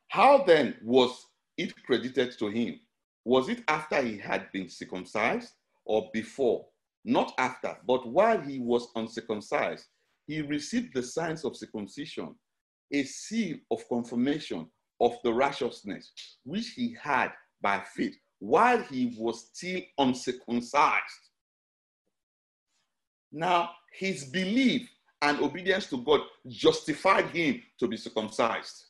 How 0.08 0.44
then 0.44 0.76
was 0.82 1.26
it 1.56 1.74
credited 1.84 2.38
to 2.38 2.48
him? 2.48 2.80
Was 3.24 3.48
it 3.48 3.62
after 3.68 4.02
he 4.02 4.16
had 4.18 4.50
been 4.52 4.68
circumcised 4.68 5.52
or 5.84 6.10
before? 6.12 6.66
Not 7.04 7.34
after, 7.37 7.76
but 7.87 8.08
while 8.08 8.40
he 8.40 8.58
was 8.60 8.88
uncircumcised, 8.96 9.84
he 10.26 10.40
received 10.40 10.94
the 10.94 11.02
signs 11.02 11.44
of 11.44 11.56
circumcision, 11.56 12.34
a 12.90 13.02
seal 13.04 13.56
of 13.70 13.87
confirmation 13.88 14.66
of 15.00 15.16
the 15.24 15.33
righteousness 15.33 16.12
which 16.44 16.70
he 16.70 16.96
had 17.00 17.33
by 17.61 17.83
faith 17.94 18.16
while 18.38 18.83
he 18.83 19.14
was 19.18 19.48
still 19.52 19.80
uncircumcised. 19.98 21.02
Now, 23.33 23.70
his 23.92 24.26
belief 24.26 24.88
and 25.22 25.40
obedience 25.40 25.87
to 25.87 25.96
God 25.98 26.20
justified 26.48 27.26
him 27.26 27.62
to 27.78 27.88
be 27.88 27.96
circumcised. 27.96 28.85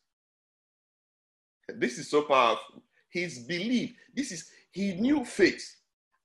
This 1.68 1.98
is 1.98 2.10
so 2.10 2.22
powerful. 2.22 2.82
His 3.10 3.38
belief, 3.38 3.94
this 4.14 4.32
is, 4.32 4.50
he 4.72 4.94
knew 4.94 5.24
faith 5.24 5.64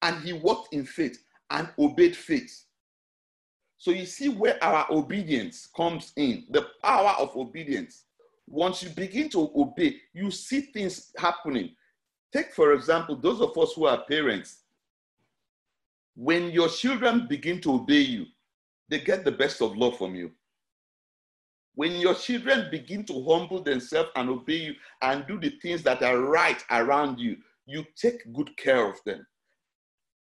and 0.01 0.21
he 0.23 0.33
walked 0.33 0.73
in 0.73 0.85
faith 0.85 1.23
and 1.51 1.69
obeyed 1.77 2.15
faith. 2.15 2.65
So 3.77 3.91
you 3.91 4.05
see 4.05 4.29
where 4.29 4.61
our 4.63 4.85
obedience 4.91 5.69
comes 5.75 6.11
in, 6.17 6.45
the 6.49 6.67
power 6.83 7.15
of 7.19 7.35
obedience. 7.37 8.03
Once 8.49 8.81
you 8.81 8.89
begin 8.89 9.29
to 9.29 9.51
obey, 9.55 9.95
you 10.11 10.31
see 10.31 10.61
things 10.61 11.11
happening. 11.17 11.69
Take, 12.33 12.51
for 12.51 12.73
example, 12.73 13.15
those 13.15 13.41
of 13.41 13.55
us 13.57 13.73
who 13.73 13.85
are 13.85 14.03
parents. 14.05 14.63
When 16.15 16.49
your 16.49 16.67
children 16.67 17.27
begin 17.27 17.61
to 17.61 17.75
obey 17.75 17.99
you, 17.99 18.25
they 18.89 18.99
get 18.99 19.23
the 19.23 19.31
best 19.31 19.61
of 19.61 19.77
love 19.77 19.97
from 19.99 20.15
you. 20.15 20.31
When 21.75 21.93
your 21.97 22.15
children 22.15 22.69
begin 22.71 23.05
to 23.05 23.23
humble 23.23 23.61
themselves 23.61 24.09
and 24.15 24.29
obey 24.29 24.57
you 24.57 24.73
and 25.03 25.27
do 25.27 25.39
the 25.39 25.51
things 25.61 25.83
that 25.83 26.01
are 26.01 26.19
right 26.19 26.61
around 26.71 27.19
you, 27.19 27.37
you 27.67 27.85
take 27.95 28.33
good 28.33 28.57
care 28.57 28.89
of 28.89 28.95
them. 29.05 29.25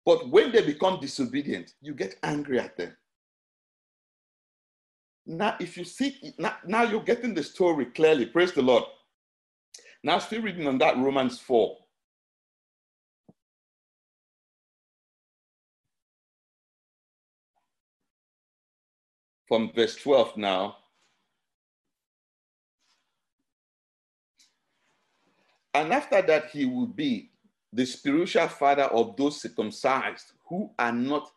But 0.05 0.29
when 0.29 0.51
they 0.51 0.61
become 0.61 0.99
disobedient, 0.99 1.73
you 1.81 1.93
get 1.93 2.17
angry 2.23 2.59
at 2.59 2.75
them. 2.75 2.95
Now, 5.25 5.55
if 5.59 5.77
you 5.77 5.83
see, 5.83 6.33
now, 6.37 6.55
now 6.65 6.83
you're 6.83 7.03
getting 7.03 7.33
the 7.33 7.43
story 7.43 7.85
clearly. 7.85 8.25
Praise 8.25 8.53
the 8.53 8.61
Lord. 8.61 8.83
Now, 10.03 10.17
still 10.19 10.41
reading 10.41 10.67
on 10.67 10.77
that 10.79 10.97
Romans 10.97 11.39
4. 11.39 11.77
From 19.47 19.71
verse 19.73 19.95
12 19.97 20.37
now. 20.37 20.77
And 25.73 25.93
after 25.93 26.21
that, 26.21 26.49
he 26.51 26.65
will 26.65 26.87
be 26.87 27.31
the 27.71 27.85
spiritual 27.85 28.47
father 28.47 28.83
of 28.83 29.15
those 29.15 29.41
circumcised 29.41 30.33
who 30.47 30.69
are 30.77 30.91
not 30.91 31.29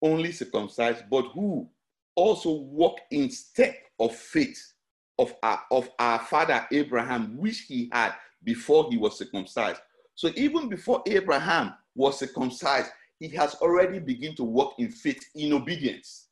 only 0.00 0.32
circumcised, 0.32 1.04
but 1.10 1.26
who 1.32 1.68
also 2.16 2.50
walk 2.50 2.98
in 3.10 3.30
step 3.30 3.76
of 4.00 4.14
faith 4.14 4.72
of 5.18 5.34
our, 5.42 5.60
of 5.70 5.88
our 5.98 6.18
father 6.18 6.66
Abraham, 6.72 7.36
which 7.36 7.60
he 7.60 7.88
had 7.92 8.14
before 8.42 8.88
he 8.90 8.96
was 8.96 9.18
circumcised. 9.18 9.80
So 10.14 10.30
even 10.34 10.68
before 10.68 11.02
Abraham 11.06 11.74
was 11.94 12.18
circumcised, 12.18 12.90
he 13.18 13.28
has 13.28 13.54
already 13.56 13.98
begun 13.98 14.34
to 14.36 14.44
walk 14.44 14.74
in 14.78 14.90
faith, 14.90 15.24
in 15.34 15.52
obedience. 15.52 16.28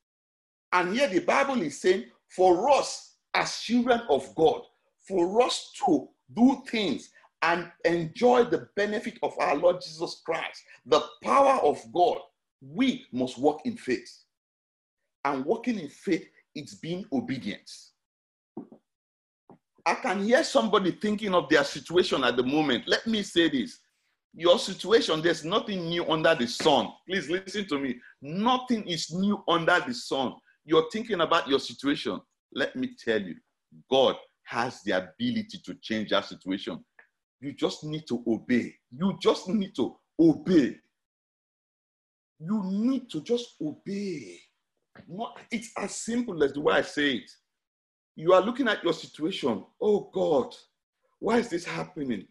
And 0.73 0.95
here 0.95 1.09
the 1.09 1.21
Bible 1.21 1.63
is 1.63 1.81
saying, 1.81 2.05
for 2.29 2.71
us 2.71 3.17
as 3.33 3.61
children 3.61 4.03
of 4.09 4.35
God, 4.35 4.63
for 5.07 5.43
us 5.43 5.73
to 5.87 6.09
do 6.35 6.63
things 6.69 7.11
and 7.43 7.71
enjoy 7.85 8.45
the 8.45 8.69
benefit 8.75 9.19
of 9.23 9.35
our 9.39 9.57
Lord 9.57 9.81
Jesus 9.83 10.23
Christ, 10.25 10.63
the 10.87 11.03
power 11.23 11.61
of 11.63 11.81
God, 11.93 12.19
we 12.61 13.05
must 13.13 13.39
walk 13.39 13.61
in 13.65 13.77
faith. 13.77 14.24
And 15.25 15.45
walking 15.45 15.79
in 15.79 15.89
faith 15.89 16.29
it's 16.55 16.75
being 16.75 17.05
obedient. 17.13 17.71
I 19.87 19.95
can 19.95 20.25
hear 20.25 20.43
somebody 20.45 20.93
thinking 20.93 21.35
of 21.35 21.49
their 21.49 21.65
situation 21.65 22.25
at 22.25 22.37
the 22.37 22.43
moment. 22.43 22.85
Let 22.87 23.07
me 23.07 23.23
say 23.23 23.51
this. 23.51 23.79
Your 24.37 24.59
situation, 24.59 25.21
there's 25.21 25.45
nothing 25.45 25.87
new 25.87 26.09
under 26.11 26.35
the 26.35 26.47
sun. 26.47 26.89
Please 27.09 27.29
listen 27.29 27.67
to 27.69 27.79
me. 27.79 27.97
Nothing 28.23 28.87
is 28.89 29.13
new 29.13 29.43
under 29.47 29.79
the 29.87 29.95
sun. 29.95 30.35
You're 30.65 30.89
thinking 30.91 31.21
about 31.21 31.49
your 31.49 31.61
situation. 31.61 32.21
Let 32.53 32.75
me 32.75 32.91
tell 32.99 33.21
you, 33.21 33.37
God 33.91 34.17
has 34.45 34.83
the 34.83 34.93
ability 34.93 35.61
to 35.65 35.75
change 35.83 36.11
that 36.11 36.25
situation. 36.25 36.83
You 37.41 37.53
just 37.53 37.85
need 37.85 38.07
to 38.09 38.25
obey. 38.27 38.75
You 38.91 39.17
just 39.21 39.49
need 39.49 39.75
to 39.77 39.97
obey. 40.19 40.77
You 42.41 42.63
need 42.65 43.11
to 43.11 43.21
just 43.21 43.55
obey. 43.61 44.41
It's 45.51 45.71
as 45.77 45.95
simple 45.95 46.43
as 46.45 46.53
the 46.53 46.61
way 46.61 46.75
I 46.75 46.83
say 46.83 47.15
it. 47.17 47.31
You 48.17 48.33
are 48.33 48.41
looking 48.41 48.69
at 48.69 48.83
your 48.85 48.93
situation. 48.93 49.65
Oh 49.81 50.11
God, 50.13 50.55
why 51.19 51.39
is 51.39 51.49
this 51.49 51.65
happening? 51.65 52.27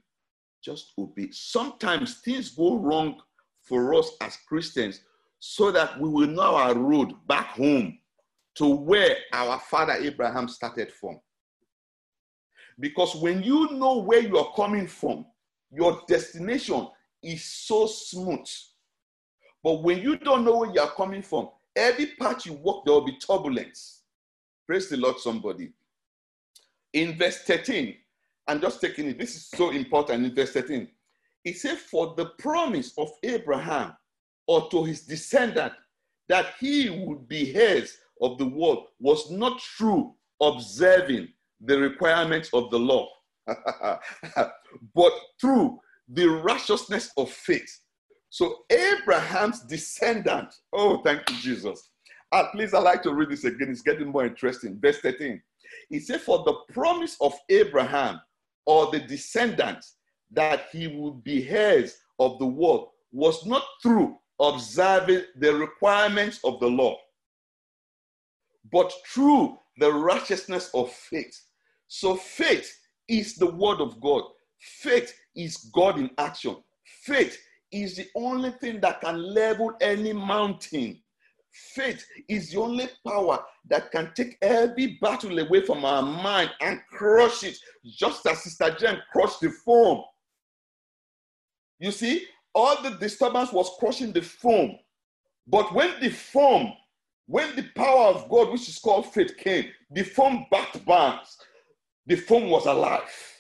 Just 0.64 0.94
obey. 0.98 1.30
Sometimes 1.32 2.20
things 2.20 2.50
go 2.50 2.78
wrong 2.78 3.20
for 3.62 3.94
us 3.94 4.12
as 4.22 4.38
Christians 4.48 5.02
so 5.40 5.72
that 5.72 6.00
we 6.00 6.08
will 6.08 6.28
know 6.28 6.56
our 6.56 6.76
road 6.76 7.14
back 7.28 7.48
home 7.48 8.00
to 8.56 8.68
where 8.68 9.18
our 9.34 9.60
father 9.60 9.94
Abraham 9.94 10.48
started 10.48 10.92
from. 10.92 11.20
Because 12.80 13.16
when 13.16 13.44
you 13.44 13.72
know 13.74 13.98
where 13.98 14.22
you 14.22 14.38
are 14.38 14.54
coming 14.56 14.88
from, 14.88 15.26
your 15.72 16.02
destination 16.08 16.88
is 17.22 17.44
so 17.44 17.88
smooth. 17.88 18.48
But 19.64 19.84
when 19.84 20.00
you 20.00 20.18
don't 20.18 20.46
know 20.46 20.60
where 20.60 20.74
you 20.74 20.82
are 20.82 20.92
coming 20.92 21.22
from, 21.22 21.50
every 21.76 22.08
part 22.20 22.46
you 22.46 22.54
walk, 22.54 22.86
there 22.86 22.94
will 22.94 23.06
be 23.06 23.18
turbulence. 23.18 24.02
Praise 24.68 24.90
the 24.90 24.98
Lord, 24.98 25.20
somebody. 25.20 25.72
In 26.94 27.18
verse 27.18 27.40
13, 27.40 27.96
I'm 28.48 28.62
just 28.62 28.82
taking 28.82 29.08
it, 29.08 29.20
this 29.20 29.36
is 29.36 29.48
so 29.48 29.72
important 29.72 30.26
in 30.26 30.36
verse 30.36 30.52
13. 30.52 30.88
It 31.46 31.58
says, 31.58 31.80
For 31.80 32.14
the 32.16 32.28
promise 32.40 32.94
of 32.98 33.10
Abraham 33.24 33.94
or 34.48 34.70
to 34.70 34.84
his 34.84 35.02
descendant 35.02 35.74
that 36.30 36.54
he 36.60 36.90
would 36.90 37.28
be 37.28 37.56
heirs 37.56 37.98
of 38.22 38.38
the 38.38 38.46
world 38.46 38.88
was 39.00 39.30
not 39.32 39.60
true 39.60 40.14
observing 40.42 41.30
the 41.62 41.78
requirements 41.78 42.50
of 42.54 42.70
the 42.70 42.80
law, 42.80 43.08
but 43.48 45.14
through 45.40 45.80
the 46.10 46.28
righteousness 46.28 47.12
of 47.18 47.30
faith. 47.30 47.80
So 48.34 48.66
Abraham's 48.72 49.60
descendant, 49.60 50.56
oh, 50.74 51.04
thank 51.04 51.30
you, 51.30 51.36
Jesus. 51.36 51.92
At 52.34 52.56
least 52.56 52.74
I 52.74 52.80
like 52.80 53.04
to 53.04 53.14
read 53.14 53.30
this 53.30 53.44
again. 53.44 53.70
It's 53.70 53.84
getting 53.84 54.08
more 54.08 54.26
interesting. 54.26 54.80
Verse 54.82 54.98
13. 55.02 55.40
He 55.90 56.00
said, 56.00 56.20
For 56.20 56.44
the 56.44 56.56
promise 56.74 57.16
of 57.22 57.36
Abraham 57.50 58.20
or 58.66 58.90
the 58.90 59.02
descendants 59.02 59.98
that 60.32 60.66
he 60.72 60.88
would 60.88 61.24
be 61.24 61.48
heirs 61.48 61.96
of 62.18 62.40
the 62.40 62.46
world 62.48 62.88
was 63.12 63.46
not 63.46 63.66
through 63.84 64.18
observing 64.40 65.26
the 65.38 65.54
requirements 65.54 66.40
of 66.44 66.60
the 66.60 66.68
law, 66.68 66.98
but 68.72 68.92
through 69.14 69.60
the 69.78 69.94
righteousness 69.94 70.72
of 70.74 70.92
faith. 70.92 71.40
So 71.88 72.16
faith 72.16 72.80
is 73.08 73.36
the 73.36 73.52
word 73.52 73.80
of 73.80 74.02
God. 74.02 74.24
Faith 74.58 75.14
is 75.36 75.70
God 75.72 76.00
in 76.00 76.10
action. 76.18 76.58
Faith 77.04 77.38
is 77.74 77.96
the 77.96 78.08
only 78.16 78.52
thing 78.52 78.80
that 78.82 79.02
can 79.02 79.34
level 79.34 79.74
any 79.82 80.14
mountain. 80.14 81.02
Faith 81.52 82.06
is 82.28 82.52
the 82.52 82.60
only 82.60 82.88
power 83.06 83.44
that 83.70 83.92
can 83.92 84.12
take 84.16 84.38
every 84.42 84.98
battle 85.02 85.38
away 85.40 85.62
from 85.62 85.86
our 85.86 86.02
mind 86.02 86.50
and 86.62 86.82
crush 86.90 87.44
it, 87.44 87.58
just 87.86 88.26
as 88.26 88.44
Sister 88.44 88.76
Jen 88.80 89.02
crushed 89.12 89.42
the 89.42 89.50
foam. 89.50 90.04
You 91.80 91.92
see, 91.92 92.26
all 92.56 92.82
the 92.82 92.92
disturbance 92.92 93.52
was 93.52 93.70
crushing 93.80 94.14
the 94.14 94.22
foam. 94.22 94.78
But 95.48 95.74
when 95.74 96.00
the 96.00 96.10
foam, 96.10 96.74
when 97.28 97.56
the 97.56 97.64
power 97.76 98.08
of 98.08 98.30
God, 98.30 98.52
which 98.52 98.70
is 98.70 98.80
called 98.80 99.14
faith, 99.14 99.38
came, 99.38 99.66
the 99.92 100.04
foam 100.04 100.46
backed 100.50 100.86
bands. 100.86 101.38
The 102.06 102.16
foam 102.16 102.50
was 102.50 102.66
alive. 102.66 103.33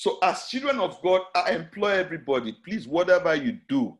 So, 0.00 0.16
as 0.22 0.46
children 0.46 0.80
of 0.80 0.98
God, 1.02 1.20
I 1.34 1.50
employ 1.50 1.90
everybody, 1.90 2.56
please, 2.64 2.88
whatever 2.88 3.34
you 3.34 3.58
do, 3.68 3.98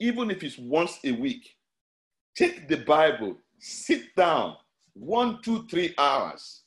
even 0.00 0.30
if 0.30 0.42
it's 0.42 0.56
once 0.56 0.98
a 1.04 1.12
week, 1.12 1.56
take 2.34 2.68
the 2.68 2.78
Bible, 2.78 3.36
sit 3.58 4.16
down, 4.16 4.56
one, 4.94 5.42
two, 5.42 5.66
three 5.66 5.94
hours, 5.98 6.62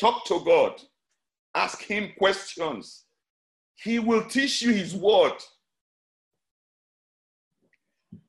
talk 0.00 0.24
to 0.24 0.42
God, 0.44 0.82
ask 1.54 1.80
Him 1.80 2.10
questions. 2.18 3.04
He 3.76 4.00
will 4.00 4.24
teach 4.24 4.62
you 4.62 4.72
His 4.72 4.96
word. 4.96 5.38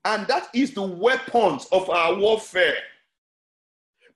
And 0.06 0.28
that 0.28 0.50
is 0.54 0.76
the 0.76 0.84
weapons 0.84 1.68
of 1.72 1.90
our 1.90 2.14
warfare. 2.14 2.78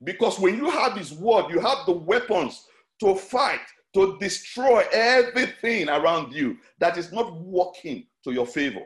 Because 0.04 0.38
when 0.38 0.56
you 0.56 0.70
have 0.70 0.96
His 0.96 1.12
word, 1.12 1.50
you 1.50 1.58
have 1.58 1.84
the 1.84 1.94
weapons 1.94 2.68
to 3.00 3.16
fight, 3.16 3.58
to 3.94 4.16
destroy 4.18 4.84
everything 4.92 5.88
around 5.88 6.32
you 6.32 6.58
that 6.78 6.96
is 6.96 7.12
not 7.12 7.34
working 7.40 8.06
to 8.24 8.32
your 8.32 8.46
favor. 8.46 8.82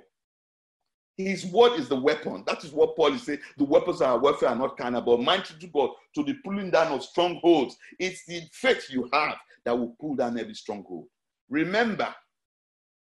His 1.17 1.47
word 1.47 1.79
is 1.79 1.89
the 1.89 1.97
weapon. 1.97 2.43
That 2.47 2.65
is 2.65 2.73
what 2.73 2.97
Paul 2.97 3.15
is 3.15 3.23
saying. 3.23 3.39
The 3.57 3.65
weapons 3.65 4.01
of 4.01 4.09
our 4.09 4.19
warfare 4.19 4.49
are 4.49 4.57
not 4.57 4.77
carnal, 4.77 5.03
but 5.03 5.21
mighty 5.21 5.55
to 5.61 5.67
God 5.69 5.91
to 6.15 6.25
the 6.25 6.35
pulling 6.45 6.71
down 6.71 6.93
of 6.93 7.05
strongholds. 7.05 7.77
It's 8.01 8.25
the 8.27 8.43
faith 8.53 8.87
you 8.91 9.09
have 9.13 9.37
that 9.65 9.79
will 9.79 9.95
pull 10.01 10.17
down 10.17 10.39
every 10.39 10.55
stronghold. 10.55 11.07
Remember, 11.49 12.13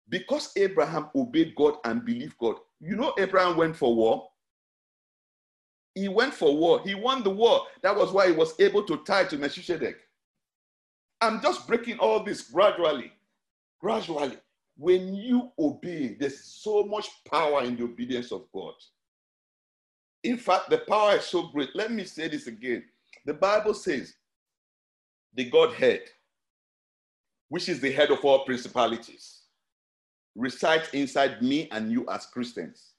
because 0.09 0.51
Abraham 0.57 1.09
obeyed 1.15 1.55
God 1.55 1.75
and 1.85 2.03
believed 2.03 2.37
God, 2.37 2.57
you 2.81 2.95
know 2.95 3.13
Abraham 3.17 3.55
went 3.55 3.75
for 3.77 3.95
war. 3.95 4.27
He 5.93 6.09
went 6.09 6.33
for 6.33 6.55
war. 6.55 6.81
He 6.83 6.95
won 6.95 7.23
the 7.23 7.29
war. 7.29 7.61
That 7.81 7.95
was 7.95 8.11
why 8.11 8.27
he 8.27 8.33
was 8.33 8.59
able 8.59 8.83
to 8.83 8.97
tithe 9.05 9.29
to 9.29 9.37
Melchizedek. 9.37 9.95
I'm 11.25 11.41
just 11.41 11.67
breaking 11.67 11.99
all 11.99 12.23
this 12.23 12.43
gradually. 12.43 13.11
Gradually. 13.81 14.37
When 14.77 15.15
you 15.15 15.51
obey, 15.57 16.15
there's 16.19 16.43
so 16.43 16.83
much 16.83 17.07
power 17.29 17.63
in 17.63 17.75
the 17.77 17.83
obedience 17.83 18.31
of 18.31 18.45
God. 18.53 18.73
In 20.23 20.37
fact, 20.37 20.69
the 20.69 20.79
power 20.79 21.15
is 21.15 21.23
so 21.25 21.43
great. 21.47 21.69
Let 21.75 21.91
me 21.91 22.03
say 22.03 22.27
this 22.27 22.47
again. 22.47 22.83
The 23.25 23.33
Bible 23.33 23.73
says 23.73 24.13
the 25.33 25.49
Godhead, 25.49 26.01
which 27.49 27.69
is 27.69 27.79
the 27.79 27.91
head 27.91 28.11
of 28.11 28.23
all 28.23 28.45
principalities, 28.45 29.41
resides 30.35 30.89
inside 30.93 31.41
me 31.41 31.69
and 31.71 31.91
you 31.91 32.05
as 32.09 32.25
Christians. 32.25 32.91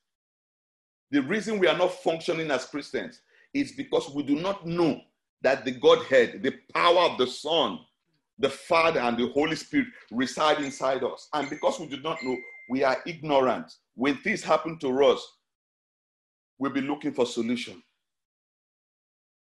The 1.10 1.22
reason 1.22 1.58
we 1.58 1.68
are 1.68 1.76
not 1.76 1.92
functioning 1.92 2.50
as 2.50 2.64
Christians 2.64 3.20
is 3.52 3.72
because 3.72 4.10
we 4.10 4.22
do 4.22 4.36
not 4.36 4.66
know 4.66 5.00
that 5.42 5.64
the 5.64 5.72
Godhead, 5.72 6.42
the 6.42 6.54
power 6.72 7.10
of 7.10 7.18
the 7.18 7.26
Son, 7.26 7.80
the 8.38 8.50
Father 8.50 9.00
and 9.00 9.16
the 9.16 9.28
Holy 9.28 9.56
Spirit 9.56 9.88
reside 10.10 10.60
inside 10.60 11.02
us. 11.02 11.28
And 11.32 11.48
because 11.48 11.80
we 11.80 11.86
do 11.86 12.00
not 12.00 12.22
know, 12.22 12.36
we 12.68 12.84
are 12.84 13.02
ignorant. 13.06 13.72
When 13.94 14.16
things 14.18 14.42
happen 14.42 14.78
to 14.80 15.04
us, 15.04 15.26
we'll 16.58 16.72
be 16.72 16.80
looking 16.80 17.12
for 17.12 17.26
solution. 17.26 17.82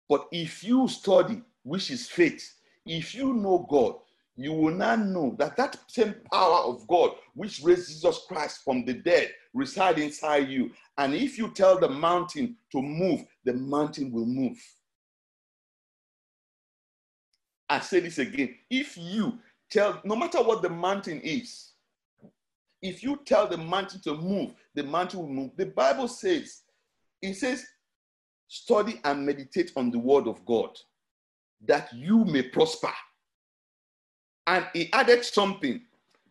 But 0.09 0.29
if 0.31 0.63
you 0.63 0.87
study, 0.89 1.43
which 1.65 1.91
is 1.91 2.09
faith, 2.09 2.55
if 2.85 3.15
you 3.15 3.35
know 3.35 3.67
God, 3.69 3.97
you 4.37 4.53
will 4.53 4.75
now 4.75 4.97
know 4.97 5.35
that 5.39 5.57
that 5.57 5.79
same 5.89 6.15
power 6.31 6.59
of 6.59 6.87
God, 6.87 7.13
which 7.35 7.63
raised 7.63 7.89
Jesus 7.89 8.21
Christ 8.29 8.63
from 8.63 8.85
the 8.85 8.93
dead, 8.93 9.31
reside 9.55 9.99
inside 9.99 10.49
you. 10.49 10.71
And 10.99 11.15
if 11.15 11.39
you 11.39 11.49
tell 11.49 11.79
the 11.79 11.89
mountain 11.89 12.57
to 12.73 12.83
move, 12.83 13.25
the 13.45 13.55
mountain 13.55 14.13
will 14.13 14.27
move. 14.27 14.59
I 17.69 17.81
say 17.81 18.01
this 18.01 18.19
again. 18.19 18.55
If 18.71 18.97
you 18.97 19.39
tell, 19.71 20.01
no 20.05 20.17
matter 20.17 20.43
what 20.43 20.63
the 20.63 20.71
mountain 20.71 21.21
is, 21.21 21.73
if 22.83 23.03
you 23.03 23.21
tell 23.25 23.49
the 23.49 23.59
mountain 23.59 24.01
to 24.03 24.15
move, 24.15 24.53
the 24.75 24.83
mountain 24.83 25.21
will 25.21 25.29
move. 25.29 25.51
The 25.57 25.67
Bible 25.67 26.09
says, 26.09 26.63
it 27.23 27.35
says, 27.35 27.67
study 28.49 29.01
and 29.05 29.27
meditate 29.27 29.73
on 29.77 29.91
the 29.91 29.99
word 29.99 30.29
of 30.29 30.45
God 30.45 30.79
that 31.67 31.93
you 31.93 32.25
may 32.25 32.43
prosper. 32.43 32.93
And 34.47 34.67
he 34.73 34.93
added 34.93 35.25
something 35.25 35.81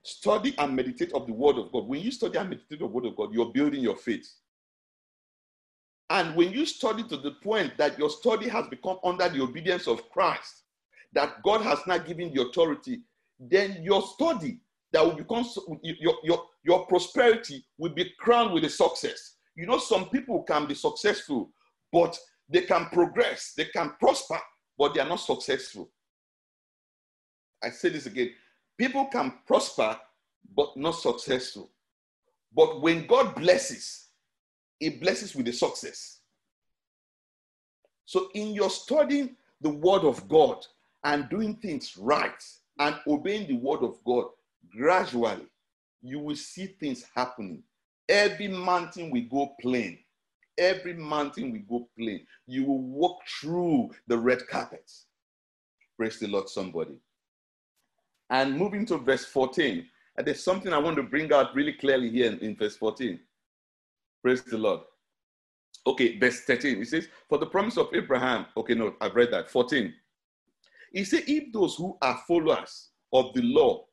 study 0.03 0.53
and 0.59 0.75
meditate 0.75 1.11
of 1.13 1.25
the 1.25 1.33
word 1.33 1.57
of 1.57 1.71
God. 1.71 1.87
When 1.87 1.99
you 1.99 2.11
study 2.11 2.37
and 2.37 2.49
meditate 2.49 2.73
of 2.73 2.79
the 2.79 2.85
word 2.87 3.05
of 3.05 3.15
God, 3.15 3.33
you're 3.33 3.51
building 3.51 3.81
your 3.81 3.97
faith. 3.97 4.31
And 6.09 6.35
when 6.35 6.51
you 6.51 6.65
study 6.65 7.03
to 7.03 7.17
the 7.17 7.31
point 7.31 7.77
that 7.77 7.97
your 7.97 8.11
study 8.11 8.47
has 8.47 8.67
become 8.67 8.99
under 9.03 9.27
the 9.27 9.41
obedience 9.41 9.87
of 9.87 10.07
Christ, 10.11 10.61
that 11.15 11.41
God 11.43 11.61
has 11.61 11.79
not 11.87 12.05
given 12.05 12.33
the 12.33 12.41
authority, 12.43 13.01
then 13.39 13.81
your 13.81 14.01
study 14.01 14.59
that 14.91 15.03
will 15.03 15.15
become 15.15 15.45
your, 15.81 16.15
your, 16.23 16.43
your 16.63 16.85
prosperity 16.85 17.65
will 17.77 17.93
be 17.93 18.11
crowned 18.19 18.53
with 18.53 18.65
a 18.65 18.69
success. 18.69 19.37
You 19.55 19.65
know, 19.65 19.79
some 19.79 20.09
people 20.09 20.43
can 20.43 20.67
be 20.67 20.75
successful, 20.75 21.49
but 21.91 22.17
they 22.49 22.61
can 22.61 22.85
progress, 22.87 23.53
they 23.57 23.65
can 23.65 23.93
prosper, 23.99 24.39
but 24.77 24.93
they 24.93 24.99
are 24.99 25.07
not 25.07 25.21
successful. 25.21 25.89
I 27.63 27.69
say 27.69 27.89
this 27.89 28.05
again 28.05 28.31
people 28.77 29.05
can 29.05 29.33
prosper, 29.47 29.97
but 30.55 30.75
not 30.75 30.91
successful. 30.91 31.71
But 32.53 32.81
when 32.81 33.07
God 33.07 33.35
blesses, 33.35 34.07
He 34.79 34.89
blesses 34.89 35.33
with 35.35 35.47
a 35.47 35.53
success. 35.53 36.19
So, 38.05 38.29
in 38.33 38.53
your 38.53 38.69
studying 38.69 39.35
the 39.61 39.69
Word 39.69 40.03
of 40.03 40.27
God 40.27 40.65
and 41.05 41.29
doing 41.29 41.55
things 41.55 41.95
right 41.97 42.43
and 42.79 42.95
obeying 43.07 43.47
the 43.47 43.55
Word 43.55 43.83
of 43.83 44.03
God, 44.03 44.25
gradually 44.75 45.45
you 46.01 46.19
will 46.19 46.35
see 46.35 46.65
things 46.65 47.05
happening. 47.15 47.63
Every 48.09 48.47
mountain 48.47 49.11
will 49.11 49.23
go 49.29 49.55
plain. 49.61 49.99
Every 50.57 50.93
mountain 50.93 51.51
will 51.51 51.79
go 51.79 51.89
plain. 51.97 52.25
You 52.47 52.65
will 52.65 52.81
walk 52.81 53.19
through 53.39 53.91
the 54.07 54.17
red 54.17 54.47
carpet. 54.47 54.91
Praise 55.97 56.19
the 56.19 56.27
Lord, 56.27 56.49
somebody. 56.49 56.99
And 58.29 58.57
moving 58.57 58.85
to 58.87 58.97
verse 58.97 59.25
14, 59.25 59.85
there's 60.17 60.43
something 60.43 60.73
I 60.73 60.77
want 60.77 60.97
to 60.97 61.03
bring 61.03 61.31
out 61.31 61.53
really 61.55 61.73
clearly 61.73 62.09
here 62.09 62.31
in, 62.31 62.39
in 62.39 62.55
verse 62.55 62.77
14. 62.77 63.19
Praise 64.21 64.43
the 64.43 64.57
Lord. 64.57 64.81
Okay, 65.87 66.17
verse 66.17 66.41
13. 66.41 66.81
It 66.81 66.87
says, 66.87 67.07
For 67.29 67.37
the 67.37 67.45
promise 67.45 67.77
of 67.77 67.89
Abraham. 67.93 68.47
Okay, 68.57 68.73
no, 68.73 68.95
I've 69.01 69.15
read 69.15 69.31
that. 69.31 69.49
14. 69.49 69.93
He 70.95 71.03
said, 71.03 71.23
If 71.27 71.51
those 71.51 71.75
who 71.75 71.97
are 72.01 72.23
followers 72.25 72.91
of 73.11 73.33
the 73.33 73.41
law 73.41 73.85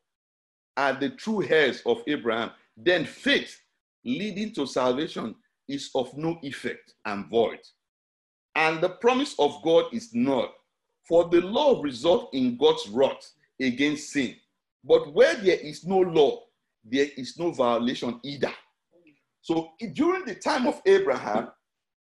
are 0.77 0.93
the 0.93 1.09
true 1.09 1.43
heirs 1.43 1.81
of 1.85 2.01
Abraham, 2.07 2.51
then 2.77 3.05
faith 3.05 3.59
leading 4.05 4.53
to 4.53 4.65
salvation 4.65 5.35
is 5.67 5.91
of 5.95 6.15
no 6.17 6.39
effect 6.43 6.93
and 7.05 7.29
void. 7.29 7.59
And 8.55 8.81
the 8.81 8.89
promise 8.89 9.35
of 9.37 9.61
God 9.63 9.93
is 9.93 10.15
not. 10.15 10.53
For 11.05 11.27
the 11.27 11.41
law 11.41 11.81
results 11.81 12.29
in 12.31 12.55
God's 12.55 12.87
wrath 12.87 13.33
against 13.61 14.11
sin. 14.11 14.37
But 14.85 15.13
where 15.13 15.35
there 15.35 15.59
is 15.59 15.85
no 15.85 15.97
law, 15.97 16.43
there 16.85 17.07
is 17.17 17.37
no 17.37 17.51
violation 17.51 18.21
either. 18.23 18.53
So 19.41 19.71
during 19.91 20.23
the 20.23 20.35
time 20.35 20.67
of 20.67 20.81
Abraham, 20.85 21.49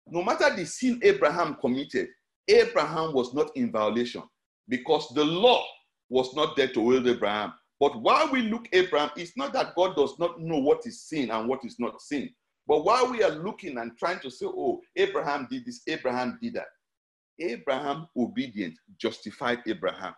no 0.06 0.22
matter 0.22 0.54
the 0.54 0.66
sin 0.66 1.00
Abraham 1.02 1.56
committed, 1.58 2.08
Abraham 2.46 3.14
was 3.14 3.32
not 3.32 3.50
in 3.56 3.72
violation 3.72 4.22
because 4.70 5.09
the 5.14 5.24
law 5.24 5.62
was 6.09 6.35
not 6.35 6.56
there 6.56 6.68
to 6.68 6.80
hold 6.80 7.06
Abraham. 7.06 7.52
But 7.78 8.00
while 8.00 8.30
we 8.30 8.42
look 8.42 8.68
Abraham, 8.72 9.11
it's 9.16 9.37
not 9.37 9.52
that 9.52 9.74
God 9.74 9.96
does 9.96 10.18
not 10.18 10.40
know 10.40 10.59
what 10.59 10.87
is 10.87 11.02
sin 11.02 11.30
and 11.30 11.48
what 11.48 11.64
is 11.64 11.76
not 11.78 12.00
sin. 12.00 12.30
But 12.66 12.85
while 12.85 13.11
we 13.11 13.22
are 13.22 13.30
looking 13.30 13.78
and 13.78 13.98
trying 13.98 14.20
to 14.20 14.30
say, 14.30 14.46
oh, 14.46 14.80
Abraham 14.96 15.48
did 15.50 15.66
this, 15.66 15.83
Abraham 15.88 16.38
did 16.40 16.54
that, 16.54 16.68
Abraham 17.40 18.06
obedient 18.16 18.74
justified 18.98 19.61
Abraham. 19.66 20.14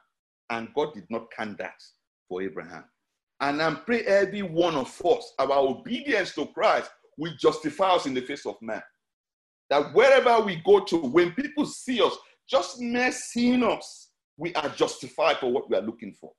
And 0.50 0.68
God 0.74 0.92
did 0.92 1.06
not 1.08 1.30
count 1.34 1.58
that 1.58 1.80
for 2.28 2.42
Abraham. 2.42 2.84
And 3.40 3.62
I 3.62 3.74
pray 3.74 4.02
every 4.02 4.42
one 4.42 4.74
of 4.74 5.00
us, 5.06 5.32
our 5.38 5.52
obedience 5.52 6.34
to 6.34 6.46
Christ 6.46 6.90
will 7.16 7.32
justify 7.38 7.92
us 7.92 8.06
in 8.06 8.14
the 8.14 8.20
face 8.20 8.44
of 8.44 8.56
man. 8.60 8.82
That 9.70 9.94
wherever 9.94 10.40
we 10.44 10.56
go 10.56 10.80
to, 10.80 10.96
when 10.96 11.32
people 11.32 11.64
see 11.64 12.02
us, 12.02 12.16
just 12.48 12.80
mere 12.80 13.12
seeing 13.12 13.64
us, 13.64 14.11
we 14.36 14.54
are 14.54 14.68
justified 14.70 15.38
for 15.38 15.50
what 15.50 15.68
we 15.68 15.76
are 15.76 15.82
looking 15.82 16.12
for. 16.12 16.32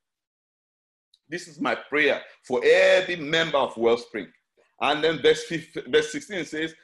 This 1.29 1.47
is 1.47 1.59
my 1.59 1.75
prayer 1.75 2.21
for 2.43 2.61
every 2.63 3.15
member 3.15 3.57
of 3.57 3.77
Wellspring. 3.77 4.27
And 4.81 5.03
then 5.03 5.21
verse, 5.21 5.43
15, 5.45 5.91
verse 5.91 6.11
16 6.11 6.45
says, 6.45 6.75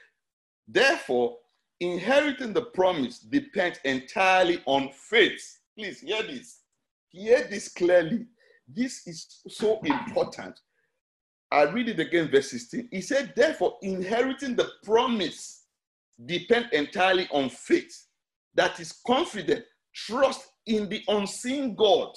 Therefore, 0.68 1.38
inheriting 1.80 2.54
the 2.54 2.64
promise 2.64 3.20
depends 3.20 3.80
entirely 3.84 4.62
on 4.66 4.90
faith. 4.94 5.60
Please 5.78 6.02
hear 6.02 6.24
this. 6.24 6.60
Hear 7.10 7.48
this 7.50 7.70
clearly. 7.70 8.28
This 8.68 9.08
is 9.08 9.42
so 9.48 9.80
important. 9.84 10.60
I 11.52 11.64
read 11.64 11.90
it 11.90 12.00
again, 12.00 12.30
verse 12.30 12.52
16. 12.52 12.90
He 12.92 13.02
said, 13.02 13.34
Therefore, 13.36 13.78
inheriting 13.82 14.56
the 14.56 14.70
promise 14.84 15.64
depends 16.26 16.70
entirely 16.72 17.28
on 17.32 17.50
faith 17.50 18.06
that 18.56 18.80
is 18.80 19.00
confident, 19.06 19.66
trust 19.94 20.50
in 20.66 20.90
the 20.90 21.04
unseen 21.08 21.76
God. 21.76 22.16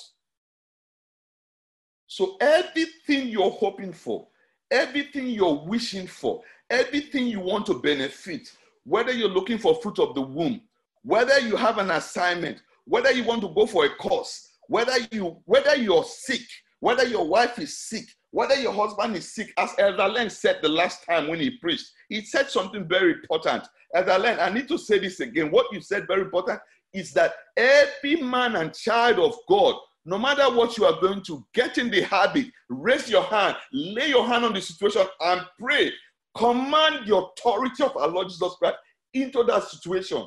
So, 2.06 2.36
everything 2.40 3.28
you're 3.28 3.50
hoping 3.50 3.92
for, 3.92 4.28
everything 4.70 5.28
you're 5.28 5.64
wishing 5.64 6.06
for, 6.06 6.42
everything 6.68 7.26
you 7.26 7.40
want 7.40 7.66
to 7.66 7.80
benefit, 7.80 8.52
whether 8.84 9.12
you're 9.12 9.28
looking 9.28 9.58
for 9.58 9.80
fruit 9.80 9.98
of 9.98 10.14
the 10.14 10.20
womb, 10.20 10.60
whether 11.02 11.38
you 11.38 11.56
have 11.56 11.78
an 11.78 11.90
assignment, 11.90 12.62
whether 12.84 13.10
you 13.12 13.24
want 13.24 13.40
to 13.42 13.48
go 13.54 13.66
for 13.66 13.86
a 13.86 13.94
course, 13.96 14.52
whether 14.68 14.94
you 15.10 15.36
whether 15.44 15.74
you're 15.76 16.04
sick, 16.04 16.42
whether 16.80 17.04
your 17.04 17.26
wife 17.26 17.58
is 17.58 17.78
sick, 17.78 18.04
whether 18.30 18.54
your 18.54 18.72
husband 18.72 19.14
is 19.16 19.34
sick, 19.34 19.52
as 19.58 19.70
Elder 19.78 20.08
Len 20.08 20.30
said 20.30 20.58
the 20.62 20.68
last 20.68 21.04
time 21.04 21.28
when 21.28 21.38
he 21.38 21.50
preached, 21.58 21.90
he 22.08 22.22
said 22.22 22.50
something 22.50 22.86
very 22.88 23.12
important. 23.12 23.64
Elder 23.94 24.18
Len, 24.18 24.40
I 24.40 24.50
need 24.50 24.68
to 24.68 24.78
say 24.78 24.98
this 24.98 25.20
again. 25.20 25.50
What 25.50 25.72
you 25.72 25.80
said 25.80 26.06
very 26.06 26.22
important 26.22 26.60
is 26.92 27.12
that 27.12 27.34
every 27.56 28.16
man 28.16 28.56
and 28.56 28.74
child 28.74 29.18
of 29.18 29.34
God, 29.48 29.74
no 30.04 30.18
matter 30.18 30.44
what 30.54 30.76
you 30.76 30.84
are 30.84 31.00
going 31.00 31.22
to, 31.22 31.44
get 31.54 31.78
in 31.78 31.90
the 31.90 32.02
habit, 32.02 32.46
raise 32.68 33.08
your 33.08 33.22
hand, 33.24 33.56
lay 33.72 34.08
your 34.08 34.26
hand 34.26 34.44
on 34.44 34.52
the 34.52 34.60
situation, 34.60 35.02
and 35.20 35.42
pray. 35.58 35.92
Command 36.36 37.06
the 37.06 37.16
authority 37.16 37.82
of 37.82 37.96
our 37.96 38.08
Lord 38.08 38.28
Jesus 38.28 38.54
Christ 38.58 38.76
into 39.14 39.44
that 39.44 39.64
situation. 39.64 40.26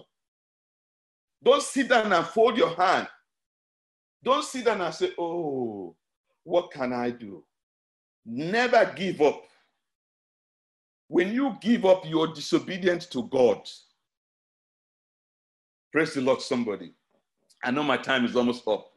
Don't 1.43 1.61
sit 1.61 1.89
down 1.89 2.13
and 2.13 2.25
fold 2.25 2.57
your 2.57 2.75
hand 2.75 3.07
don't 4.25 4.43
sit 4.43 4.65
down 4.65 4.81
and 4.81 4.93
say, 4.93 5.11
oh, 5.19 5.95
what 6.43 6.71
can 6.71 6.91
I 6.91 7.11
do? 7.11 7.43
Never 8.25 8.91
give 8.95 9.21
up. 9.21 9.43
When 11.07 11.31
you 11.31 11.55
give 11.61 11.85
up, 11.85 12.03
you're 12.07 12.33
disobedient 12.33 13.03
to 13.11 13.23
God. 13.27 13.61
Praise 15.95 16.13
the 16.13 16.19
Lord, 16.19 16.41
somebody. 16.41 16.91
I 17.63 17.71
know 17.71 17.81
my 17.81 17.95
time 17.95 18.25
is 18.25 18.35
almost 18.35 18.67
up. 18.67 18.91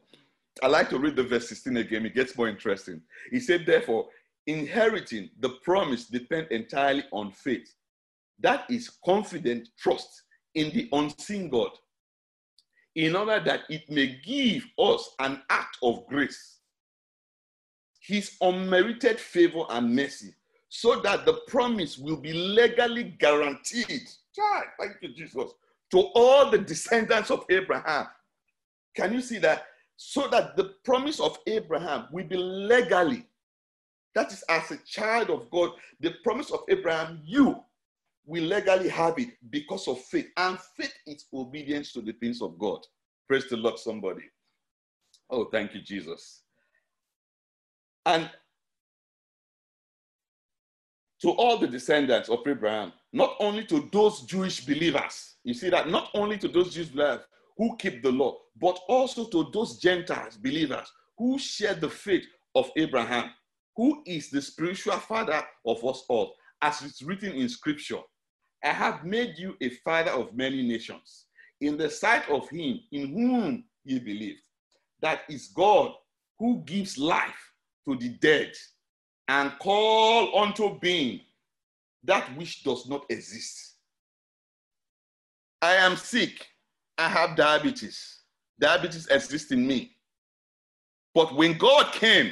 I 0.61 0.67
like 0.67 0.89
to 0.89 0.99
read 0.99 1.15
the 1.15 1.23
verse 1.23 1.47
16 1.47 1.77
again. 1.77 2.05
It 2.05 2.13
gets 2.13 2.37
more 2.37 2.49
interesting. 2.49 3.01
He 3.31 3.39
said, 3.39 3.65
therefore, 3.65 4.07
inheriting 4.47 5.29
the 5.39 5.51
promise 5.63 6.07
depends 6.07 6.49
entirely 6.51 7.05
on 7.13 7.31
faith. 7.31 7.73
That 8.41 8.69
is 8.69 8.89
confident 9.05 9.69
trust 9.79 10.23
in 10.55 10.73
the 10.73 10.89
unseen 10.91 11.47
God 11.47 11.69
in 12.95 13.15
order 13.15 13.41
that 13.45 13.61
it 13.69 13.89
may 13.89 14.19
give 14.21 14.65
us 14.77 15.09
an 15.19 15.41
act 15.49 15.77
of 15.81 16.05
grace, 16.07 16.57
his 18.01 18.35
unmerited 18.41 19.21
favor 19.21 19.63
and 19.69 19.95
mercy, 19.95 20.33
so 20.67 20.99
that 20.99 21.25
the 21.25 21.39
promise 21.47 21.97
will 21.97 22.17
be 22.17 22.33
legally 22.33 23.05
guaranteed. 23.05 24.09
Thank 24.77 24.97
you, 25.01 25.13
Jesus. 25.15 25.53
To 25.91 25.99
all 26.15 26.51
the 26.51 26.59
descendants 26.59 27.31
of 27.31 27.45
Abraham. 27.49 28.07
Can 28.95 29.13
you 29.13 29.21
see 29.21 29.39
that? 29.39 29.65
So 29.97 30.27
that 30.29 30.55
the 30.55 30.75
promise 30.83 31.19
of 31.19 31.37
Abraham 31.47 32.07
will 32.11 32.25
be 32.25 32.37
legally. 32.37 33.25
That 34.15 34.31
is, 34.31 34.43
as 34.49 34.71
a 34.71 34.77
child 34.77 35.29
of 35.29 35.49
God, 35.49 35.71
the 35.99 36.15
promise 36.23 36.51
of 36.51 36.61
Abraham, 36.69 37.21
you 37.25 37.63
will 38.25 38.43
legally 38.43 38.89
have 38.89 39.17
it 39.17 39.29
because 39.49 39.87
of 39.87 39.99
faith. 40.01 40.27
And 40.37 40.57
faith 40.77 40.93
is 41.07 41.25
obedience 41.33 41.91
to 41.93 42.01
the 42.01 42.13
things 42.13 42.41
of 42.41 42.57
God. 42.59 42.79
Praise 43.27 43.47
the 43.49 43.57
Lord, 43.57 43.79
somebody. 43.79 44.23
Oh, 45.29 45.45
thank 45.45 45.73
you, 45.73 45.81
Jesus. 45.81 46.41
And 48.05 48.29
to 51.21 51.31
all 51.31 51.57
the 51.57 51.67
descendants 51.67 52.29
of 52.29 52.39
Abraham, 52.47 52.93
not 53.11 53.35
only 53.39 53.65
to 53.65 53.89
those 53.91 54.21
Jewish 54.21 54.65
believers, 54.65 55.35
you 55.43 55.53
see 55.53 55.69
that 55.69 55.89
not 55.89 56.09
only 56.13 56.37
to 56.37 56.47
those 56.47 56.73
Jewish 56.73 56.89
believers 56.89 57.25
who 57.57 57.75
keep 57.77 58.03
the 58.03 58.11
law, 58.11 58.37
but 58.61 58.79
also 58.87 59.25
to 59.25 59.49
those 59.51 59.79
Gentiles 59.79 60.37
believers 60.37 60.91
who 61.17 61.37
share 61.37 61.75
the 61.75 61.89
faith 61.89 62.23
of 62.55 62.71
Abraham, 62.77 63.31
who 63.75 64.01
is 64.05 64.29
the 64.29 64.41
spiritual 64.41 64.97
father 64.97 65.43
of 65.65 65.83
us 65.85 66.03
all, 66.09 66.33
as 66.61 66.81
it's 66.81 67.01
written 67.01 67.33
in 67.33 67.49
scripture. 67.49 67.99
I 68.63 68.69
have 68.69 69.05
made 69.05 69.37
you 69.37 69.55
a 69.61 69.69
father 69.69 70.11
of 70.11 70.35
many 70.35 70.61
nations 70.61 71.25
in 71.61 71.77
the 71.77 71.89
sight 71.89 72.29
of 72.29 72.49
him 72.49 72.79
in 72.91 73.07
whom 73.13 73.63
ye 73.85 73.99
believed. 73.99 74.41
That 75.01 75.21
is 75.29 75.47
God 75.55 75.93
who 76.37 76.61
gives 76.65 76.97
life 76.97 77.53
to 77.87 77.95
the 77.97 78.09
dead 78.09 78.51
and 79.27 79.53
call 79.59 80.37
unto 80.39 80.77
being 80.79 81.21
that 82.03 82.35
which 82.37 82.63
does 82.63 82.87
not 82.87 83.05
exist. 83.09 83.75
I 85.61 85.75
am 85.75 85.95
sick. 85.95 86.47
I 86.97 87.09
have 87.09 87.35
diabetes. 87.35 88.19
Diabetes 88.59 89.07
exists 89.07 89.51
in 89.51 89.65
me. 89.65 89.95
But 91.13 91.35
when 91.35 91.57
God 91.57 91.91
came, 91.93 92.31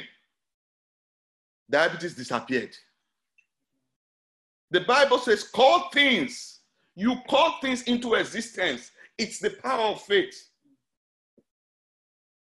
diabetes 1.70 2.14
disappeared. 2.14 2.76
The 4.70 4.80
Bible 4.82 5.18
says, 5.18 5.44
call 5.44 5.90
things. 5.90 6.60
You 6.94 7.16
call 7.28 7.58
things 7.60 7.82
into 7.82 8.14
existence. 8.14 8.90
It's 9.16 9.38
the 9.38 9.50
power 9.50 9.92
of 9.92 10.02
faith. 10.02 10.48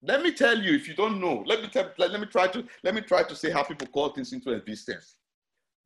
Let 0.03 0.23
me 0.23 0.33
tell 0.33 0.59
you, 0.59 0.75
if 0.75 0.87
you 0.87 0.95
don't 0.95 1.21
know, 1.21 1.43
let 1.47 1.63
me 1.63 1.69
tell, 1.69 1.91
let, 1.97 2.11
let 2.11 2.21
me 2.21 2.27
try 2.27 2.47
to 2.49 2.65
let 2.83 2.95
me 2.95 3.01
try 3.01 3.23
to 3.23 3.35
say 3.35 3.51
how 3.51 3.63
people 3.63 3.87
call 3.87 4.11
things 4.11 4.35
into 4.35 4.51
existence. 4.51 5.17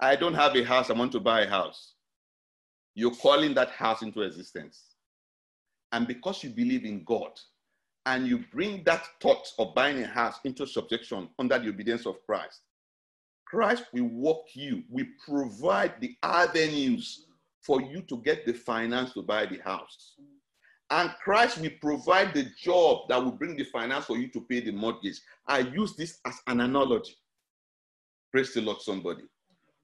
I 0.01 0.17
don't 0.17 0.35
have 0.35 0.55
a 0.55 0.63
house, 0.63 0.91
I 0.91 0.93
want 0.93 1.13
to 1.13 1.21
buy 1.21 1.43
a 1.43 1.49
house. 1.49 1.95
You're 2.95 3.15
calling 3.15 3.55
that 3.55 3.71
house 3.71 4.03
into 4.03 4.23
existence. 4.23 4.83
And 5.93 6.07
because 6.07 6.45
you 6.45 6.51
believe 6.51 6.85
in 6.85 7.05
God 7.05 7.33
and 8.07 8.27
you 8.27 8.45
bring 8.53 8.85
that 8.85 9.07
thought 9.21 9.47
of 9.59 9.75
buying 9.75 10.03
a 10.03 10.07
house 10.07 10.39
into 10.45 10.67
subjection 10.67 11.29
under 11.39 11.59
the 11.59 11.69
obedience 11.69 12.07
of 12.07 12.25
Christ, 12.27 12.61
Christ 13.47 13.85
will 13.93 14.09
walk 14.09 14.45
you, 14.55 14.83
we 14.91 15.05
provide 15.27 15.95
the 16.01 16.17
avenues 16.23 17.27
for 17.63 17.81
you 17.81 18.03
to 18.03 18.19
get 18.19 18.45
the 18.45 18.53
finance 18.53 19.15
to 19.15 19.23
buy 19.23 19.47
the 19.47 19.59
house. 19.59 20.15
And 20.91 21.11
Christ 21.23 21.59
will 21.59 21.71
provide 21.81 22.35
the 22.35 22.47
job 22.59 23.09
that 23.09 23.23
will 23.23 23.33
bring 23.33 23.57
the 23.57 23.65
finance 23.65 24.07
for 24.07 24.17
you 24.17 24.29
to 24.29 24.41
pay 24.43 24.61
the 24.61 24.73
mortgage. 24.73 25.21
I 25.47 25.61
use 25.61 25.95
this 25.97 26.19
as 26.25 26.41
an 26.47 26.61
analogy. 26.61 27.17
Praise 28.33 28.55
the 28.55 28.61
Lord, 28.61 28.81
somebody. 28.81 29.23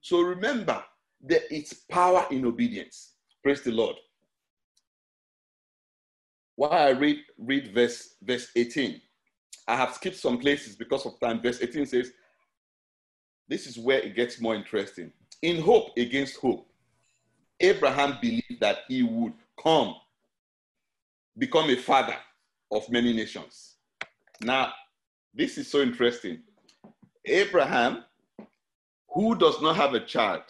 So 0.05 0.21
remember, 0.21 0.83
there 1.19 1.41
is 1.49 1.73
power 1.89 2.27
in 2.29 2.45
obedience. 2.45 3.13
Praise 3.41 3.63
the 3.63 3.71
Lord. 3.71 3.95
While 6.57 6.73
I 6.73 6.89
read, 6.89 7.17
read 7.39 7.73
verse, 7.73 8.13
verse 8.21 8.49
18, 8.55 9.01
I 9.67 9.75
have 9.75 9.95
skipped 9.95 10.17
some 10.17 10.37
places 10.37 10.75
because 10.75 11.07
of 11.07 11.19
time. 11.19 11.41
Verse 11.41 11.59
18 11.59 11.87
says, 11.87 12.11
This 13.47 13.65
is 13.65 13.79
where 13.79 13.97
it 13.97 14.15
gets 14.15 14.39
more 14.39 14.53
interesting. 14.53 15.11
In 15.41 15.59
hope 15.59 15.97
against 15.97 16.37
hope, 16.37 16.67
Abraham 17.59 18.19
believed 18.21 18.59
that 18.59 18.81
he 18.87 19.01
would 19.01 19.33
come 19.59 19.95
become 21.35 21.71
a 21.71 21.77
father 21.77 22.17
of 22.71 22.87
many 22.91 23.11
nations. 23.11 23.77
Now, 24.39 24.71
this 25.33 25.57
is 25.57 25.67
so 25.67 25.81
interesting. 25.81 26.43
Abraham, 27.25 28.03
who 29.15 29.33
does 29.33 29.61
not 29.61 29.77
have 29.77 29.93
a 29.93 29.99
child, 30.01 30.43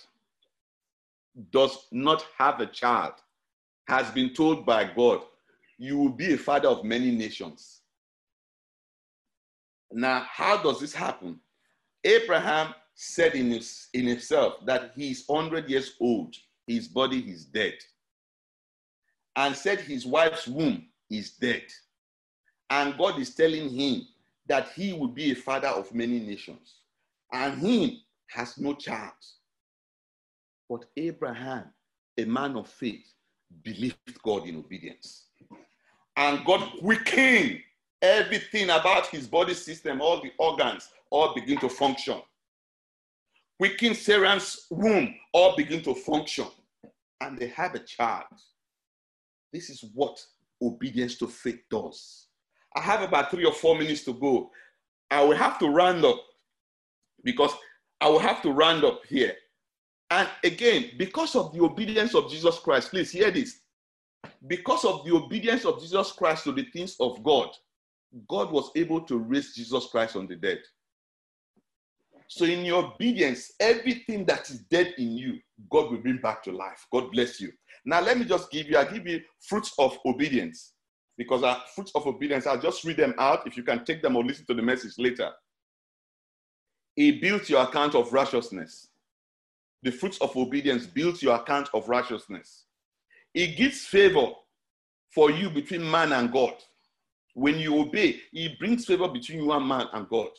does 1.51 1.85
not 1.91 2.25
have 2.37 2.59
a 2.59 2.65
child, 2.65 3.13
has 3.87 4.09
been 4.11 4.33
told 4.33 4.65
by 4.65 4.83
God, 4.83 5.21
You 5.77 5.97
will 5.99 6.09
be 6.09 6.33
a 6.33 6.37
father 6.37 6.67
of 6.69 6.83
many 6.83 7.11
nations. 7.11 7.81
Now, 9.91 10.25
how 10.27 10.61
does 10.61 10.79
this 10.81 10.93
happen? 10.93 11.39
Abraham 12.03 12.73
said 12.95 13.35
in, 13.35 13.51
his, 13.51 13.87
in 13.93 14.07
himself 14.07 14.65
that 14.65 14.91
he 14.95 15.11
is 15.11 15.23
100 15.27 15.69
years 15.69 15.93
old, 16.01 16.35
his 16.65 16.87
body 16.87 17.19
is 17.19 17.45
dead 17.45 17.75
and 19.35 19.55
said 19.55 19.79
his 19.79 20.05
wife's 20.05 20.47
womb 20.47 20.85
is 21.09 21.31
dead. 21.31 21.63
And 22.69 22.97
God 22.97 23.19
is 23.19 23.35
telling 23.35 23.69
him 23.69 24.07
that 24.47 24.69
he 24.75 24.93
will 24.93 25.07
be 25.07 25.31
a 25.31 25.35
father 25.35 25.67
of 25.67 25.93
many 25.93 26.19
nations. 26.19 26.75
And 27.31 27.59
he 27.59 28.05
has 28.35 28.57
no 28.57 28.73
child. 28.73 29.13
But 30.69 30.85
Abraham, 30.97 31.65
a 32.17 32.25
man 32.25 32.57
of 32.57 32.67
faith, 32.67 33.05
believed 33.63 34.21
God 34.23 34.47
in 34.47 34.57
obedience. 34.57 35.25
And 36.17 36.43
God 36.45 36.69
quickened 36.79 37.59
everything 38.01 38.65
about 38.69 39.07
his 39.07 39.27
body 39.27 39.53
system, 39.53 40.01
all 40.01 40.21
the 40.21 40.31
organs, 40.37 40.89
all 41.09 41.33
begin 41.33 41.59
to 41.59 41.69
function. 41.69 42.21
Quickened 43.57 43.95
Sarah's 43.95 44.67
womb, 44.69 45.15
all 45.33 45.55
begin 45.55 45.81
to 45.83 45.95
function. 45.95 46.47
And 47.21 47.37
they 47.37 47.47
have 47.47 47.73
a 47.75 47.79
child. 47.79 48.25
This 49.53 49.69
is 49.69 49.85
what 49.93 50.21
obedience 50.61 51.15
to 51.19 51.27
faith 51.27 51.61
does. 51.69 52.27
I 52.75 52.81
have 52.81 53.01
about 53.01 53.31
three 53.31 53.45
or 53.45 53.53
four 53.53 53.77
minutes 53.77 54.03
to 54.05 54.13
go. 54.13 54.51
I 55.09 55.23
will 55.23 55.37
have 55.37 55.57
to 55.59 55.67
round 55.69 56.03
up 56.03 56.19
because 57.23 57.53
I 58.01 58.09
will 58.09 58.19
have 58.19 58.41
to 58.43 58.51
round 58.51 58.83
up 58.83 59.01
here. 59.07 59.33
And 60.11 60.29
again, 60.43 60.91
because 60.97 61.35
of 61.35 61.53
the 61.53 61.61
obedience 61.61 62.13
of 62.13 62.29
Jesus 62.29 62.59
Christ, 62.59 62.91
please 62.91 63.11
hear 63.11 63.31
this. 63.31 63.61
Because 64.47 64.85
of 64.85 65.05
the 65.05 65.15
obedience 65.15 65.65
of 65.65 65.81
Jesus 65.81 66.11
Christ 66.11 66.43
to 66.43 66.51
the 66.51 66.65
things 66.65 66.95
of 66.99 67.23
God, 67.23 67.49
God 68.29 68.51
was 68.51 68.71
able 68.75 69.01
to 69.01 69.17
raise 69.17 69.55
Jesus 69.55 69.87
Christ 69.87 70.15
on 70.15 70.27
the 70.27 70.35
dead. 70.35 70.59
So, 72.27 72.45
in 72.45 72.65
your 72.65 72.85
obedience, 72.85 73.51
everything 73.59 74.25
that 74.25 74.49
is 74.49 74.59
dead 74.71 74.95
in 74.97 75.17
you, 75.17 75.39
God 75.69 75.91
will 75.91 75.99
bring 75.99 76.17
back 76.17 76.43
to 76.43 76.51
life. 76.51 76.85
God 76.91 77.11
bless 77.11 77.39
you. 77.39 77.51
Now, 77.85 78.01
let 78.01 78.17
me 78.17 78.25
just 78.25 78.49
give 78.51 78.67
you, 78.67 78.77
I'll 78.77 78.91
give 78.91 79.05
you 79.05 79.21
fruits 79.47 79.73
of 79.77 79.97
obedience. 80.05 80.73
Because 81.17 81.43
our 81.43 81.61
fruits 81.73 81.91
of 81.95 82.07
obedience, 82.07 82.47
I'll 82.47 82.59
just 82.59 82.83
read 82.83 82.97
them 82.97 83.13
out. 83.19 83.47
If 83.47 83.55
you 83.57 83.63
can 83.63 83.85
take 83.85 84.01
them 84.01 84.15
or 84.15 84.23
listen 84.23 84.45
to 84.47 84.53
the 84.53 84.61
message 84.61 84.93
later. 84.97 85.31
He 86.95 87.11
built 87.11 87.49
your 87.49 87.63
account 87.63 87.95
of 87.95 88.13
righteousness. 88.13 88.87
The 89.83 89.91
fruits 89.91 90.17
of 90.19 90.35
obedience 90.35 90.85
built 90.85 91.21
your 91.21 91.35
account 91.35 91.69
of 91.73 91.89
righteousness. 91.89 92.63
He 93.33 93.47
gives 93.47 93.85
favor 93.85 94.27
for 95.13 95.29
you 95.29 95.49
between 95.49 95.89
man 95.89 96.13
and 96.13 96.31
God. 96.31 96.55
When 97.33 97.59
you 97.59 97.79
obey, 97.79 98.21
He 98.31 98.55
brings 98.59 98.85
favor 98.85 99.07
between 99.07 99.39
you 99.39 99.51
and 99.51 99.67
man 99.67 99.87
and 99.93 100.07
God. 100.07 100.29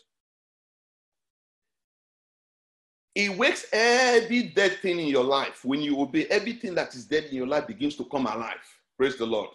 He 3.14 3.30
wakes 3.30 3.66
every 3.72 4.44
dead 4.44 4.78
thing 4.82 5.00
in 5.00 5.06
your 5.06 5.24
life. 5.24 5.64
When 5.64 5.80
you 5.80 5.98
obey, 6.00 6.26
everything 6.26 6.74
that 6.74 6.94
is 6.94 7.06
dead 7.06 7.24
in 7.24 7.34
your 7.34 7.46
life 7.46 7.66
begins 7.66 7.96
to 7.96 8.04
come 8.04 8.26
alive. 8.26 8.60
Praise 8.98 9.16
the 9.16 9.26
Lord. 9.26 9.50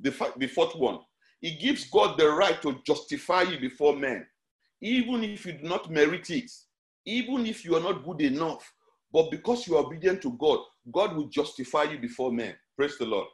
The, 0.00 0.10
the 0.36 0.48
fourth 0.48 0.74
one, 0.74 1.00
He 1.40 1.52
gives 1.52 1.88
God 1.90 2.18
the 2.18 2.28
right 2.30 2.60
to 2.62 2.80
justify 2.84 3.42
you 3.42 3.58
before 3.58 3.94
men, 3.96 4.26
even 4.84 5.24
if 5.24 5.46
you 5.46 5.54
do 5.54 5.66
not 5.66 5.90
merit 5.90 6.28
it, 6.28 6.50
even 7.06 7.46
if 7.46 7.64
you 7.64 7.74
are 7.74 7.80
not 7.80 8.04
good 8.04 8.20
enough. 8.20 8.70
But 9.10 9.30
because 9.30 9.66
you 9.66 9.76
are 9.76 9.84
obedient 9.86 10.20
to 10.22 10.32
God, 10.32 10.58
God 10.92 11.16
will 11.16 11.28
justify 11.28 11.84
you 11.84 11.98
before 11.98 12.30
men. 12.30 12.54
Praise 12.76 12.98
the 12.98 13.06
Lord. 13.06 13.28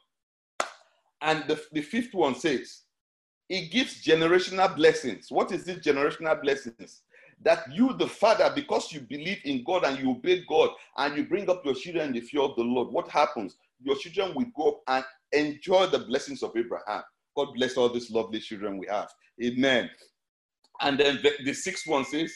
And 1.21 1.45
the, 1.49 1.61
the 1.73 1.83
fifth 1.83 2.15
one 2.15 2.37
says, 2.37 2.83
it 3.49 3.73
gives 3.73 4.05
generational 4.05 4.75
blessings. 4.77 5.27
What 5.31 5.51
is 5.51 5.65
this 5.65 5.79
generational 5.79 6.41
blessings? 6.41 7.03
that 7.43 7.65
you, 7.73 7.95
the 7.95 8.07
father, 8.07 8.53
because 8.55 8.93
you 8.93 9.01
believe 9.01 9.39
in 9.45 9.65
God 9.65 9.85
and 9.85 9.99
you 9.99 10.11
obey 10.11 10.45
God 10.47 10.71
and 10.99 11.17
you 11.17 11.25
bring 11.25 11.49
up 11.49 11.65
your 11.65 11.75
children 11.75 12.09
in 12.09 12.13
the 12.13 12.21
fear 12.21 12.43
of 12.43 12.55
the 12.57 12.63
Lord, 12.63 12.89
what 12.89 13.09
happens? 13.09 13.57
Your 13.83 13.97
children 13.97 14.35
will 14.35 14.47
go 14.55 14.69
up 14.69 14.83
and 14.89 15.05
enjoy 15.33 15.87
the 15.87 16.01
blessings 16.01 16.43
of 16.43 16.55
Abraham. 16.55 17.03
God 17.35 17.55
bless 17.55 17.77
all 17.77 17.89
these 17.89 18.11
lovely 18.11 18.41
children 18.41 18.77
we 18.77 18.87
have. 18.89 19.09
Amen. 19.43 19.89
And 20.81 20.99
then 20.99 21.21
the, 21.23 21.33
the 21.45 21.53
sixth 21.53 21.87
one 21.87 22.05
says, 22.05 22.33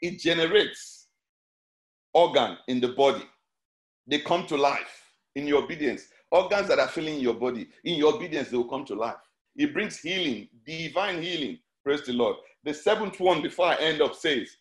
it 0.00 0.18
generates 0.18 1.08
organ 2.14 2.56
in 2.68 2.80
the 2.80 2.88
body. 2.88 3.24
They 4.06 4.18
come 4.18 4.46
to 4.46 4.56
life 4.56 5.02
in 5.34 5.46
your 5.46 5.62
obedience. 5.62 6.08
Organs 6.30 6.68
that 6.68 6.78
are 6.78 6.88
filling 6.88 7.20
your 7.20 7.34
body, 7.34 7.68
in 7.84 7.96
your 7.96 8.14
obedience, 8.14 8.48
they 8.48 8.56
will 8.56 8.68
come 8.68 8.84
to 8.86 8.94
life. 8.94 9.16
It 9.54 9.74
brings 9.74 9.98
healing, 9.98 10.48
divine 10.66 11.22
healing. 11.22 11.58
Praise 11.84 12.02
the 12.02 12.12
Lord. 12.14 12.36
The 12.64 12.72
seventh 12.72 13.20
one, 13.20 13.42
before 13.42 13.66
I 13.66 13.76
end 13.76 14.00
up, 14.00 14.14
says, 14.14 14.56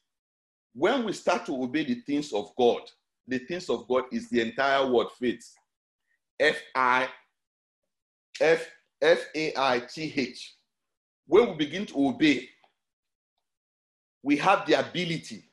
when 0.74 1.06
we 1.06 1.14
start 1.14 1.46
to 1.46 1.64
obey 1.64 1.86
the 1.86 1.96
things 2.02 2.34
of 2.34 2.52
God, 2.58 2.82
the 3.28 3.40
things 3.40 3.70
of 3.70 3.88
God 3.88 4.04
is 4.12 4.30
the 4.30 4.42
entire 4.42 4.90
word 4.90 5.08
faith. 5.20 5.54
F 6.40 6.58
I 6.76 7.08
F 8.42 8.68
F 9.02 9.26
A 9.36 9.54
I 9.56 9.80
T 9.80 10.14
H. 10.16 10.56
When 11.28 11.50
we 11.50 11.56
begin 11.56 11.86
to 11.88 12.08
obey, 12.08 12.50
we 14.24 14.38
have 14.38 14.65
the 14.65 14.74
ability 14.74 15.43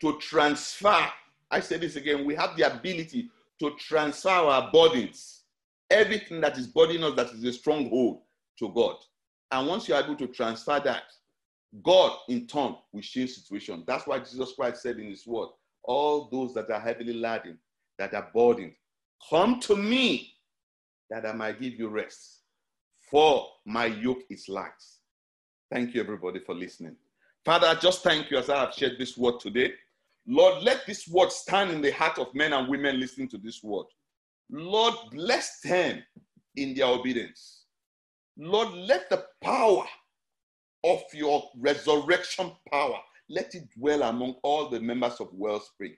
to 0.00 0.18
transfer. 0.18 1.06
I 1.50 1.60
say 1.60 1.78
this 1.78 1.96
again 1.96 2.24
we 2.24 2.34
have 2.34 2.56
the 2.56 2.74
ability 2.74 3.30
to 3.60 3.70
transfer 3.78 4.28
our 4.28 4.70
burdens, 4.70 5.42
everything 5.90 6.40
that 6.40 6.58
is 6.58 6.66
burdening 6.66 7.04
us, 7.04 7.14
that 7.16 7.32
is 7.32 7.44
a 7.44 7.52
stronghold, 7.52 8.20
to 8.58 8.68
God. 8.70 8.96
And 9.50 9.66
once 9.66 9.88
you're 9.88 10.02
able 10.02 10.16
to 10.16 10.26
transfer 10.26 10.80
that, 10.84 11.04
God, 11.82 12.18
in 12.28 12.46
turn, 12.46 12.76
will 12.92 13.02
change 13.02 13.30
situation. 13.30 13.84
That's 13.86 14.06
why 14.06 14.18
Jesus 14.18 14.52
Christ 14.52 14.82
said 14.82 14.98
in 14.98 15.08
his 15.08 15.26
word, 15.26 15.48
all 15.84 16.28
those 16.30 16.54
that 16.54 16.70
are 16.70 16.80
heavily 16.80 17.12
laden, 17.12 17.58
that 17.98 18.14
are 18.14 18.28
burdened, 18.34 18.72
come 19.30 19.60
to 19.60 19.76
me 19.76 20.34
that 21.10 21.24
I 21.24 21.32
might 21.32 21.60
give 21.60 21.74
you 21.74 21.88
rest. 21.88 22.40
For 23.10 23.46
my 23.64 23.86
yoke 23.86 24.22
is 24.28 24.48
light. 24.48 24.70
Thank 25.70 25.94
you, 25.94 26.00
everybody, 26.00 26.40
for 26.40 26.54
listening. 26.54 26.96
Father, 27.46 27.68
I 27.68 27.76
just 27.76 28.02
thank 28.02 28.28
you 28.28 28.38
as 28.38 28.50
I 28.50 28.58
have 28.58 28.74
shared 28.74 28.98
this 28.98 29.16
word 29.16 29.38
today. 29.38 29.72
Lord, 30.26 30.64
let 30.64 30.84
this 30.84 31.06
word 31.06 31.30
stand 31.30 31.70
in 31.70 31.80
the 31.80 31.92
heart 31.92 32.18
of 32.18 32.34
men 32.34 32.52
and 32.52 32.68
women 32.68 32.98
listening 32.98 33.28
to 33.28 33.38
this 33.38 33.62
word. 33.62 33.86
Lord, 34.50 34.94
bless 35.12 35.60
them 35.60 36.02
in 36.56 36.74
their 36.74 36.86
obedience. 36.86 37.66
Lord, 38.36 38.72
let 38.74 39.08
the 39.10 39.26
power 39.44 39.84
of 40.82 41.02
your 41.14 41.48
resurrection 41.56 42.50
power, 42.72 42.98
let 43.28 43.54
it 43.54 43.68
dwell 43.78 44.02
among 44.02 44.34
all 44.42 44.68
the 44.68 44.80
members 44.80 45.20
of 45.20 45.28
Wellspring. 45.32 45.94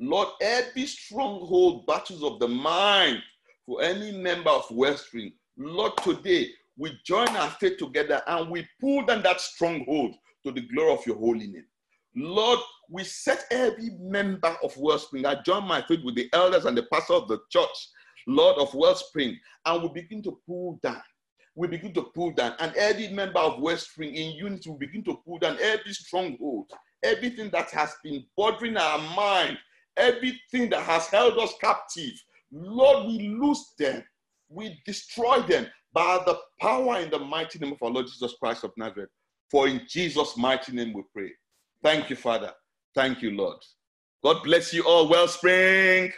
Lord, 0.00 0.26
every 0.40 0.86
stronghold, 0.86 1.86
battles 1.86 2.24
of 2.24 2.40
the 2.40 2.48
mind 2.48 3.22
for 3.66 3.80
any 3.84 4.10
member 4.20 4.50
of 4.50 4.64
Wellspring, 4.72 5.32
Lord, 5.56 5.96
today 5.98 6.48
we 6.76 6.98
join 7.04 7.28
our 7.36 7.50
faith 7.50 7.78
together 7.78 8.20
and 8.26 8.50
we 8.50 8.66
pull 8.80 9.06
down 9.06 9.22
that 9.22 9.40
stronghold 9.40 10.16
to 10.48 10.60
the 10.60 10.66
glory 10.68 10.92
of 10.92 11.06
your 11.06 11.16
holy 11.16 11.46
name. 11.46 11.64
Lord, 12.16 12.58
we 12.90 13.04
set 13.04 13.44
every 13.50 13.90
member 14.00 14.56
of 14.62 14.76
Wellspring. 14.76 15.26
I 15.26 15.42
join 15.42 15.64
my 15.64 15.82
faith 15.82 16.00
with 16.04 16.16
the 16.16 16.28
elders 16.32 16.64
and 16.64 16.76
the 16.76 16.84
pastor 16.84 17.14
of 17.14 17.28
the 17.28 17.38
church, 17.50 17.88
Lord 18.26 18.58
of 18.58 18.74
Wellspring, 18.74 19.38
and 19.66 19.82
we 19.82 19.88
begin 20.00 20.22
to 20.22 20.38
pull 20.46 20.78
down. 20.82 21.02
We 21.54 21.68
begin 21.68 21.92
to 21.94 22.02
pull 22.14 22.32
down, 22.32 22.54
and 22.60 22.74
every 22.76 23.08
member 23.08 23.40
of 23.40 23.60
Wellspring 23.60 24.14
in 24.14 24.36
unity 24.36 24.70
will 24.70 24.78
begin 24.78 25.04
to 25.04 25.18
pull 25.26 25.38
down 25.38 25.58
every 25.60 25.92
stronghold, 25.92 26.70
everything 27.02 27.50
that 27.50 27.70
has 27.70 27.94
been 28.02 28.24
bothering 28.36 28.76
our 28.76 28.98
mind, 29.14 29.58
everything 29.96 30.70
that 30.70 30.82
has 30.82 31.08
held 31.08 31.38
us 31.38 31.52
captive. 31.60 32.12
Lord, 32.52 33.06
we 33.06 33.28
lose 33.28 33.74
them, 33.78 34.02
we 34.48 34.80
destroy 34.86 35.40
them 35.42 35.66
by 35.92 36.22
the 36.24 36.38
power 36.60 37.00
in 37.00 37.10
the 37.10 37.18
mighty 37.18 37.58
name 37.58 37.72
of 37.72 37.82
our 37.82 37.90
Lord 37.90 38.06
Jesus 38.06 38.34
Christ 38.40 38.64
of 38.64 38.72
Nazareth. 38.76 39.10
For 39.50 39.68
in 39.68 39.82
Jesus' 39.88 40.36
mighty 40.36 40.72
name 40.72 40.92
we 40.92 41.02
pray. 41.14 41.30
Thank 41.82 42.10
you, 42.10 42.16
Father. 42.16 42.52
Thank 42.94 43.22
you, 43.22 43.30
Lord. 43.30 43.58
God 44.22 44.42
bless 44.42 44.74
you 44.74 44.82
all, 44.82 45.08
Wellspring. 45.08 46.12